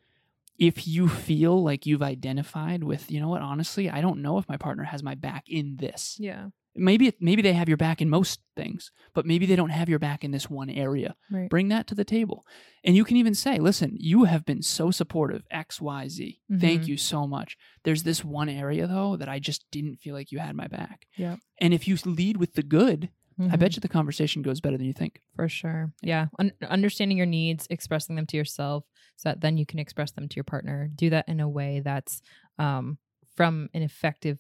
if 0.60 0.88
you 0.88 1.08
feel 1.08 1.64
like 1.64 1.86
you've 1.86 2.04
identified 2.04 2.84
with, 2.84 3.10
you 3.10 3.20
know 3.20 3.30
what, 3.30 3.42
honestly, 3.42 3.90
I 3.90 4.02
don't 4.02 4.22
know 4.22 4.38
if 4.38 4.50
my 4.50 4.58
partner 4.58 4.84
has 4.84 5.02
my 5.02 5.16
back 5.16 5.46
in 5.48 5.78
this. 5.78 6.18
Yeah. 6.20 6.50
Maybe 6.80 7.14
maybe 7.20 7.42
they 7.42 7.54
have 7.54 7.68
your 7.68 7.78
back 7.78 8.02
in 8.02 8.10
most 8.10 8.40
things, 8.56 8.92
but 9.14 9.26
maybe 9.26 9.46
they 9.46 9.56
don't 9.56 9.70
have 9.70 9.90
your 9.90 10.00
back 10.00 10.24
in 10.24 10.32
this 10.32 10.50
one 10.50 10.70
area. 10.70 11.16
Right. 11.32 11.50
Bring 11.50 11.68
that 11.70 11.88
to 11.88 11.96
the 11.96 12.06
table. 12.06 12.46
And 12.84 12.96
you 12.96 13.04
can 13.04 13.18
even 13.18 13.36
say, 13.36 13.58
listen, 13.60 13.96
you 14.00 14.24
have 14.24 14.46
been 14.46 14.62
so 14.62 14.90
supportive, 14.92 15.44
X, 15.52 15.80
Y, 15.82 16.08
Z. 16.08 16.40
Thank 16.60 16.88
you 16.88 16.98
so 16.98 17.28
much. 17.28 17.58
There's 17.84 18.04
this 18.04 18.24
one 18.24 18.50
area, 18.50 18.88
though, 18.88 19.16
that 19.18 19.30
I 19.30 19.40
just 19.40 19.66
didn't 19.72 19.98
feel 19.98 20.16
like 20.16 20.32
you 20.32 20.40
had 20.40 20.56
my 20.56 20.68
back. 20.68 21.06
Yeah. 21.18 21.36
And 21.60 21.74
if 21.74 21.88
you 21.88 21.98
lead 22.06 22.38
with 22.38 22.54
the 22.54 22.64
good, 22.64 23.10
I 23.40 23.44
Mhm. 23.56 23.60
bet 23.60 23.76
you 23.78 23.80
the 23.80 23.88
conversation 23.88 24.42
goes 24.42 24.60
better 24.60 24.78
than 24.78 24.86
you 24.86 24.92
think. 24.94 25.22
For 25.36 25.48
sure. 25.48 25.94
Yeah. 26.02 26.28
Un- 26.40 26.52
understanding 26.70 27.18
your 27.18 27.26
needs, 27.26 27.68
expressing 27.70 28.18
them 28.18 28.26
to 28.28 28.38
yourself 28.38 28.84
so 29.16 29.30
that 29.30 29.40
then 29.40 29.58
you 29.58 29.66
can 29.66 29.80
express 29.80 30.12
them 30.12 30.28
to 30.28 30.36
your 30.36 30.44
partner. 30.44 30.90
Do 30.94 31.10
that 31.12 31.28
in 31.30 31.40
a 31.40 31.48
way 31.48 31.80
that's 31.80 32.22
um, 32.58 32.98
from 33.38 33.70
an 33.74 33.82
effective 33.82 34.40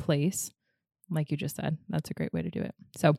place, 0.00 0.50
like 1.10 1.30
you 1.30 1.36
just 1.36 1.56
said. 1.56 1.78
That's 1.88 2.10
a 2.10 2.14
great 2.14 2.32
way 2.32 2.42
to 2.42 2.50
do 2.50 2.60
it. 2.60 2.74
So, 2.96 3.14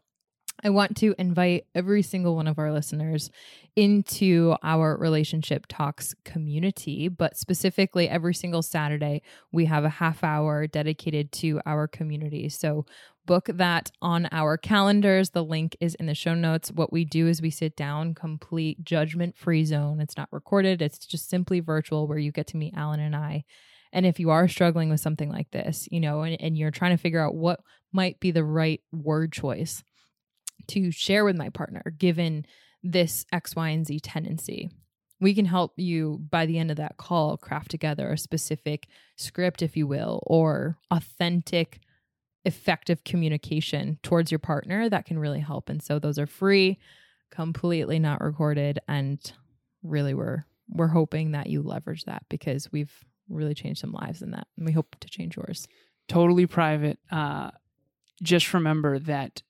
I 0.63 0.69
want 0.69 0.97
to 0.97 1.15
invite 1.17 1.65
every 1.73 2.01
single 2.04 2.36
one 2.36 2.47
of 2.47 2.60
our 2.60 2.71
listeners 2.71 3.32
into 3.75 4.56
our 4.62 4.95
relationship 4.95 5.65
talks 5.67 6.13
community, 6.23 7.08
but 7.08 7.36
specifically 7.36 8.08
every 8.08 8.36
single 8.36 8.62
Saturday, 8.62 9.23
we 9.51 9.65
have 9.65 9.86
a 9.86 9.89
half 9.89 10.23
hour 10.23 10.67
dedicated 10.67 11.32
to 11.34 11.62
our 11.65 11.88
community. 11.88 12.47
So 12.49 12.86
book 13.25 13.49
that 13.54 13.91
on 14.01 14.27
our 14.32 14.58
calendars. 14.58 15.32
The 15.32 15.43
link 15.43 15.75
is 15.80 15.95
in 15.95 16.06
the 16.06 16.13
show 16.13 16.36
notes. 16.36 16.71
What 16.71 16.93
we 16.93 17.06
do 17.06 17.27
is 17.27 17.41
we 17.41 17.49
sit 17.49 17.75
down, 17.75 18.13
complete 18.13 18.84
judgment 18.84 19.38
free 19.38 19.65
zone. 19.65 19.99
It's 19.99 20.17
not 20.17 20.30
recorded, 20.32 20.82
it's 20.82 20.99
just 20.99 21.30
simply 21.30 21.60
virtual 21.60 22.08
where 22.08 22.17
you 22.17 22.32
get 22.32 22.47
to 22.47 22.58
meet 22.58 22.75
Alan 22.75 22.99
and 22.99 23.15
I. 23.15 23.45
And 23.93 24.06
if 24.06 24.19
you 24.19 24.30
are 24.30 24.47
struggling 24.47 24.89
with 24.89 25.01
something 25.01 25.30
like 25.30 25.51
this, 25.51 25.88
you 25.91 25.99
know, 25.99 26.21
and, 26.21 26.39
and 26.41 26.58
you're 26.58 26.71
trying 26.71 26.91
to 26.91 27.01
figure 27.01 27.23
out 27.23 27.36
what 27.36 27.60
might 27.91 28.19
be 28.19 28.32
the 28.32 28.43
right 28.43 28.82
word 28.91 29.32
choice 29.32 29.84
to 30.67 30.91
share 30.91 31.25
with 31.25 31.36
my 31.36 31.49
partner, 31.49 31.93
given 31.97 32.45
this 32.84 33.25
X, 33.32 33.56
Y, 33.56 33.69
and 33.69 33.86
Z 33.86 33.99
tendency, 33.99 34.69
we 35.19 35.34
can 35.36 35.45
help 35.45 35.73
you 35.77 36.19
by 36.30 36.45
the 36.45 36.58
end 36.58 36.71
of 36.71 36.77
that 36.77 36.97
call 36.97 37.38
craft 37.38 37.69
together 37.69 38.12
a 38.12 38.17
specific 38.17 38.88
script, 39.15 39.62
if 39.62 39.77
you 39.77 39.86
will, 39.86 40.23
or 40.25 40.77
authentic, 40.89 41.80
effective 42.43 43.04
communication 43.04 43.99
towards 44.01 44.32
your 44.32 44.39
partner 44.39 44.89
that 44.89 45.06
can 45.06 45.19
really 45.19 45.39
help. 45.39 45.69
And 45.69 45.82
so 45.82 45.99
those 45.99 46.17
are 46.17 46.25
free, 46.25 46.80
completely 47.30 47.99
not 47.99 48.21
recorded, 48.21 48.80
and 48.88 49.19
really 49.84 50.13
we're 50.13 50.45
we're 50.67 50.88
hoping 50.88 51.32
that 51.32 51.47
you 51.47 51.62
leverage 51.62 52.06
that 52.06 52.23
because 52.30 52.71
we've 52.71 53.04
really 53.34 53.54
change 53.56 53.80
some 53.80 53.91
lives 53.91 54.22
in 54.22 54.32
that, 54.32 54.48
and 54.58 54.65
we 54.65 54.72
hope 54.72 54.96
to 55.00 55.10
change 55.10 55.36
yours. 55.38 55.67
Totally 56.08 56.46
private. 56.48 57.00
Uh, 57.12 57.52
just 58.22 58.54
remember 58.54 59.00
that 59.00 59.41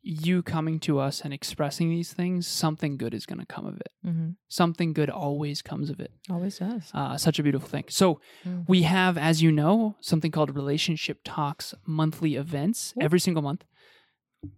you 0.00 0.42
coming 0.42 0.78
to 0.78 0.98
us 1.00 1.20
and 1.22 1.34
expressing 1.34 1.90
these 1.90 2.12
things, 2.12 2.46
something 2.46 2.96
good 2.96 3.12
is 3.12 3.26
going 3.26 3.40
to 3.40 3.44
come 3.46 3.66
of 3.66 3.76
it. 3.76 3.90
Mm-hmm. 4.06 4.28
Something 4.48 4.92
good 4.92 5.10
always 5.10 5.60
comes 5.60 5.90
of 5.90 5.98
it. 6.00 6.12
Always 6.30 6.58
does. 6.58 6.90
Uh, 6.94 7.18
such 7.18 7.38
a 7.38 7.42
beautiful 7.42 7.68
thing. 7.68 7.84
So, 7.88 8.20
Mm. 8.46 8.64
we 8.68 8.82
have, 8.82 9.18
as 9.18 9.42
you 9.42 9.50
know, 9.50 9.96
something 10.00 10.30
called 10.30 10.54
Relationship 10.54 11.20
Talks 11.24 11.74
monthly 11.84 12.36
events 12.36 12.94
Yep. 12.96 13.04
every 13.04 13.20
single 13.20 13.42
month, 13.42 13.64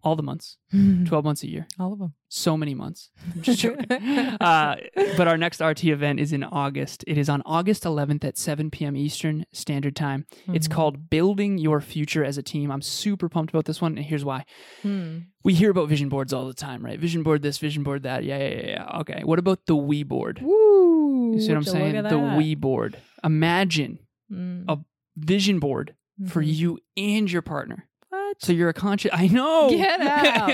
all 0.02 0.14
the 0.14 0.22
months, 0.22 0.58
12 0.70 1.24
months 1.24 1.42
a 1.42 1.48
year. 1.48 1.66
All 1.78 1.92
of 1.92 1.98
them. 1.98 2.12
So 2.28 2.56
many 2.56 2.74
months. 2.74 3.10
Just 3.40 3.60
joking. 3.60 3.90
uh, 3.90 4.76
but 5.16 5.26
our 5.26 5.36
next 5.38 5.60
RT 5.60 5.84
event 5.86 6.20
is 6.20 6.32
in 6.32 6.44
August. 6.44 7.02
It 7.06 7.16
is 7.16 7.28
on 7.28 7.42
August 7.46 7.84
11th 7.84 8.24
at 8.24 8.36
7 8.36 8.70
p.m. 8.70 8.94
Eastern 8.96 9.46
Standard 9.52 9.96
Time. 9.96 10.26
It's 10.52 10.68
Mhm. 10.68 10.72
called 10.72 11.10
Building 11.10 11.56
Your 11.58 11.80
Future 11.80 12.24
as 12.24 12.36
a 12.38 12.42
Team. 12.42 12.70
I'm 12.70 12.82
super 12.82 13.28
pumped 13.28 13.52
about 13.52 13.64
this 13.64 13.80
one, 13.80 13.96
and 13.96 14.04
here's 14.06 14.24
why. 14.24 14.44
Hmm. 14.82 15.18
We 15.44 15.54
hear 15.54 15.70
about 15.70 15.88
vision 15.88 16.08
boards 16.10 16.32
all 16.34 16.46
the 16.46 16.52
time, 16.54 16.84
right? 16.84 17.00
Vision 17.00 17.22
board 17.22 17.40
this, 17.42 17.56
vision 17.58 17.82
board 17.82 18.02
that. 18.02 18.22
Yeah, 18.24 18.38
yeah, 18.38 18.48
yeah. 18.48 18.66
yeah. 18.66 18.98
Okay. 19.00 19.22
What 19.24 19.38
about 19.38 19.64
the 19.66 19.74
We 19.76 20.02
board? 20.02 20.40
Woo! 20.42 21.32
You 21.34 21.40
see 21.40 21.48
what 21.48 21.56
I'm 21.56 21.64
saying? 21.64 22.02
The? 22.02 22.34
We 22.36 22.54
board. 22.54 22.98
Imagine 23.24 23.98
Mm. 24.32 24.64
a 24.68 24.78
vision 25.16 25.58
board 25.58 25.94
for 26.28 26.42
Mhm. 26.42 26.54
you 26.54 26.78
and 26.96 27.30
your 27.32 27.42
partner. 27.42 27.88
What? 28.30 28.42
So 28.42 28.52
you're 28.52 28.68
a 28.68 28.72
conscious. 28.74 29.10
I 29.12 29.26
know. 29.26 29.70
Get 29.70 30.00
out. 30.00 30.50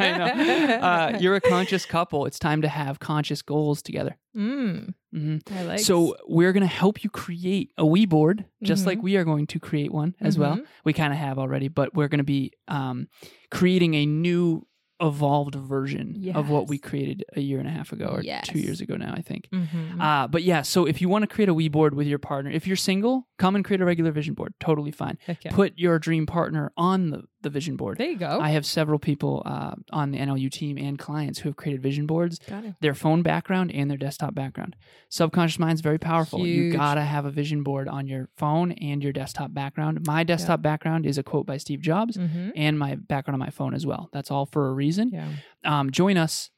I 0.00 0.16
know. 0.18 0.74
Uh, 0.76 1.18
you're 1.20 1.34
a 1.36 1.40
conscious 1.40 1.84
couple. 1.86 2.26
It's 2.26 2.38
time 2.38 2.62
to 2.62 2.68
have 2.68 2.98
conscious 3.00 3.42
goals 3.42 3.82
together. 3.82 4.16
Mm. 4.36 4.94
hmm 5.12 5.36
I 5.54 5.62
like. 5.62 5.80
So 5.80 6.16
we're 6.26 6.52
going 6.52 6.62
to 6.62 6.66
help 6.66 7.04
you 7.04 7.10
create 7.10 7.70
a 7.78 7.84
we 7.86 8.06
board, 8.06 8.44
just 8.62 8.84
Mhm. 8.84 8.86
like 8.86 9.02
we 9.02 9.16
are 9.16 9.24
going 9.24 9.46
to 9.48 9.58
create 9.60 9.92
one 9.92 10.14
as 10.20 10.38
well. 10.38 10.56
Mhm. 10.56 10.66
We 10.84 10.92
kind 10.92 11.12
of 11.12 11.18
have 11.18 11.38
already, 11.38 11.68
but 11.68 11.94
we're 11.94 12.08
going 12.08 12.18
to 12.18 12.24
be 12.24 12.52
um, 12.68 13.08
creating 13.50 13.94
a 13.94 14.06
new, 14.06 14.66
evolved 14.98 15.54
version 15.54 16.32
of 16.34 16.48
what 16.48 16.68
we 16.68 16.78
created 16.78 17.22
a 17.34 17.40
year 17.42 17.58
and 17.58 17.68
a 17.68 17.70
half 17.70 17.92
ago 17.92 18.06
or 18.06 18.22
two 18.44 18.58
years 18.58 18.80
ago 18.80 18.96
now, 18.96 19.12
I 19.14 19.20
think. 19.20 19.46
Mhm. 19.52 20.00
Uh, 20.00 20.26
but 20.26 20.42
yeah, 20.42 20.62
so 20.62 20.86
if 20.86 21.02
you 21.02 21.08
want 21.10 21.22
to 21.22 21.26
create 21.26 21.50
a 21.50 21.54
we 21.54 21.68
board 21.68 21.92
with 21.94 22.06
your 22.06 22.18
partner, 22.18 22.50
if 22.50 22.66
you're 22.66 22.76
single, 22.76 23.26
come 23.38 23.54
and 23.56 23.64
create 23.64 23.80
a 23.80 23.84
regular 23.84 24.10
vision 24.12 24.34
board. 24.34 24.54
Totally 24.60 24.90
fine. 24.90 25.18
Yeah. 25.28 25.50
Put 25.50 25.74
your 25.76 25.98
dream 25.98 26.24
partner 26.26 26.72
on 26.76 27.10
the, 27.10 27.22
the 27.42 27.50
vision 27.50 27.76
board. 27.76 27.98
there 27.98 28.08
you 28.10 28.16
go. 28.16 28.38
I 28.40 28.48
have 28.50 28.64
several 28.64 28.98
people 28.98 29.42
uh, 29.44 29.74
on 29.92 30.10
the 30.10 30.18
NLU 30.18 30.50
team 30.50 30.78
and 30.78 30.98
clients 30.98 31.38
who 31.40 31.48
have 31.50 31.56
created 31.56 31.82
vision 31.82 32.06
boards, 32.06 32.38
Got 32.48 32.64
it. 32.64 32.74
their 32.80 32.94
phone 32.94 33.22
background 33.22 33.70
and 33.72 33.90
their 33.90 33.98
desktop 33.98 34.34
background. 34.34 34.74
Subconscious 35.10 35.58
mind's 35.58 35.80
very 35.82 35.98
powerful. 35.98 36.46
You 36.46 36.72
gotta 36.72 37.02
have 37.02 37.24
a 37.26 37.30
vision 37.30 37.62
board 37.62 37.88
on 37.88 38.06
your 38.08 38.28
phone 38.36 38.72
and 38.72 39.02
your 39.02 39.12
desktop 39.12 39.52
background. 39.54 40.06
My 40.06 40.24
desktop 40.24 40.62
background 40.62 41.04
is 41.06 41.18
a 41.18 41.22
quote 41.22 41.46
by 41.46 41.56
Steve 41.58 41.80
Jobs, 41.80 42.16
Mm-hmm. 42.16 42.50
and 42.56 42.78
my 42.78 42.94
background 42.94 43.34
on 43.34 43.38
my 43.46 43.50
phone 43.50 43.74
as 43.74 43.84
well. 43.86 44.08
That's 44.12 44.30
all 44.30 44.46
for 44.46 44.68
a 44.68 44.72
reason. 44.72 45.10
Yeah. 45.12 45.28
Um, 45.64 45.90
join 45.90 46.16
us 46.16 46.50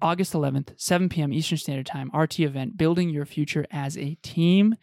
August 0.00 0.32
11th, 0.32 0.74
7 0.76 1.08
p.m. 1.08 1.32
Eastern 1.32 1.58
Standard 1.58 1.86
Time, 1.86 2.10
RT 2.14 2.40
event, 2.40 2.76
building 2.76 3.08
your 3.10 3.24
future 3.26 3.66
as 3.70 3.96
a 3.98 4.14
team. 4.16 4.76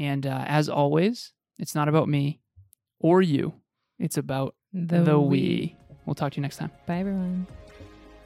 And 0.00 0.26
uh, 0.26 0.44
as 0.48 0.68
always, 0.68 1.32
it's 1.58 1.74
not 1.74 1.88
about 1.88 2.08
me 2.08 2.40
or 2.98 3.20
you. 3.20 3.52
It's 3.98 4.16
about 4.16 4.56
the, 4.72 5.20
we. 5.20 5.76
We'll 6.06 6.14
talk 6.14 6.32
to 6.32 6.36
you 6.36 6.42
next 6.42 6.56
time. 6.56 6.70
Bye, 6.86 7.00
everyone. 7.00 7.46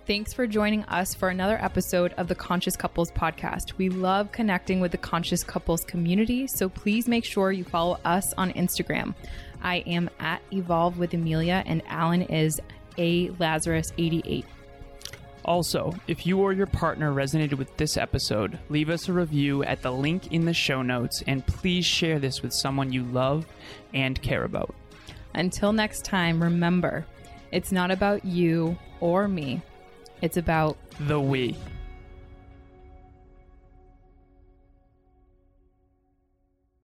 Thanks 0.07 0.33
for 0.33 0.47
joining 0.47 0.85
us 0.85 1.15
for 1.15 1.31
another 1.31 1.59
episode 1.61 2.13
of 2.13 2.29
the 2.29 2.35
Conscious 2.35 2.77
Couples 2.77 3.11
podcast. 3.11 3.73
We 3.77 3.89
love 3.89 4.31
connecting 4.31 4.79
with 4.81 4.93
the 4.93 4.99
Conscious 4.99 5.43
Couples 5.43 5.83
community, 5.85 6.47
so 6.47 6.69
please 6.69 7.09
make 7.09 7.25
sure 7.25 7.51
you 7.51 7.65
follow 7.65 7.99
us 8.05 8.33
on 8.35 8.53
Instagram. 8.53 9.15
I 9.63 9.77
am 9.87 10.11
at 10.21 10.43
Evolve 10.53 10.99
with 10.99 11.15
Emilia, 11.15 11.65
and 11.67 11.83
Alan 11.89 12.23
is 12.23 12.61
A 12.99 13.31
Lazaros 13.31 13.93
88. 13.99 14.45
Also, 15.45 15.95
if 16.09 16.27
you 16.27 16.41
or 16.41 16.53
your 16.53 16.67
partner 16.67 17.13
resonated 17.13 17.59
with 17.59 17.77
this 17.77 17.97
episode, 17.97 18.59
leave 18.69 18.89
us 18.89 19.09
a 19.09 19.13
review 19.13 19.63
at 19.65 19.83
the 19.83 19.93
link 19.93 20.33
in 20.33 20.45
the 20.45 20.55
show 20.55 20.81
notes 20.81 21.23
and 21.27 21.47
please 21.47 21.85
share 21.85 22.19
this 22.19 22.43
with 22.43 22.53
someone 22.53 22.93
you 22.93 23.03
love 23.05 23.47
and 23.93 24.21
care 24.23 24.45
about. 24.45 24.75
Until 25.35 25.73
next 25.73 26.05
time, 26.05 26.43
remember, 26.43 27.05
it's 27.53 27.73
not 27.73 27.91
about 27.91 28.25
you 28.25 28.79
or 29.01 29.29
me. 29.29 29.61
It's 30.23 30.37
about 30.37 30.77
The 31.01 31.21
we. 31.21 31.57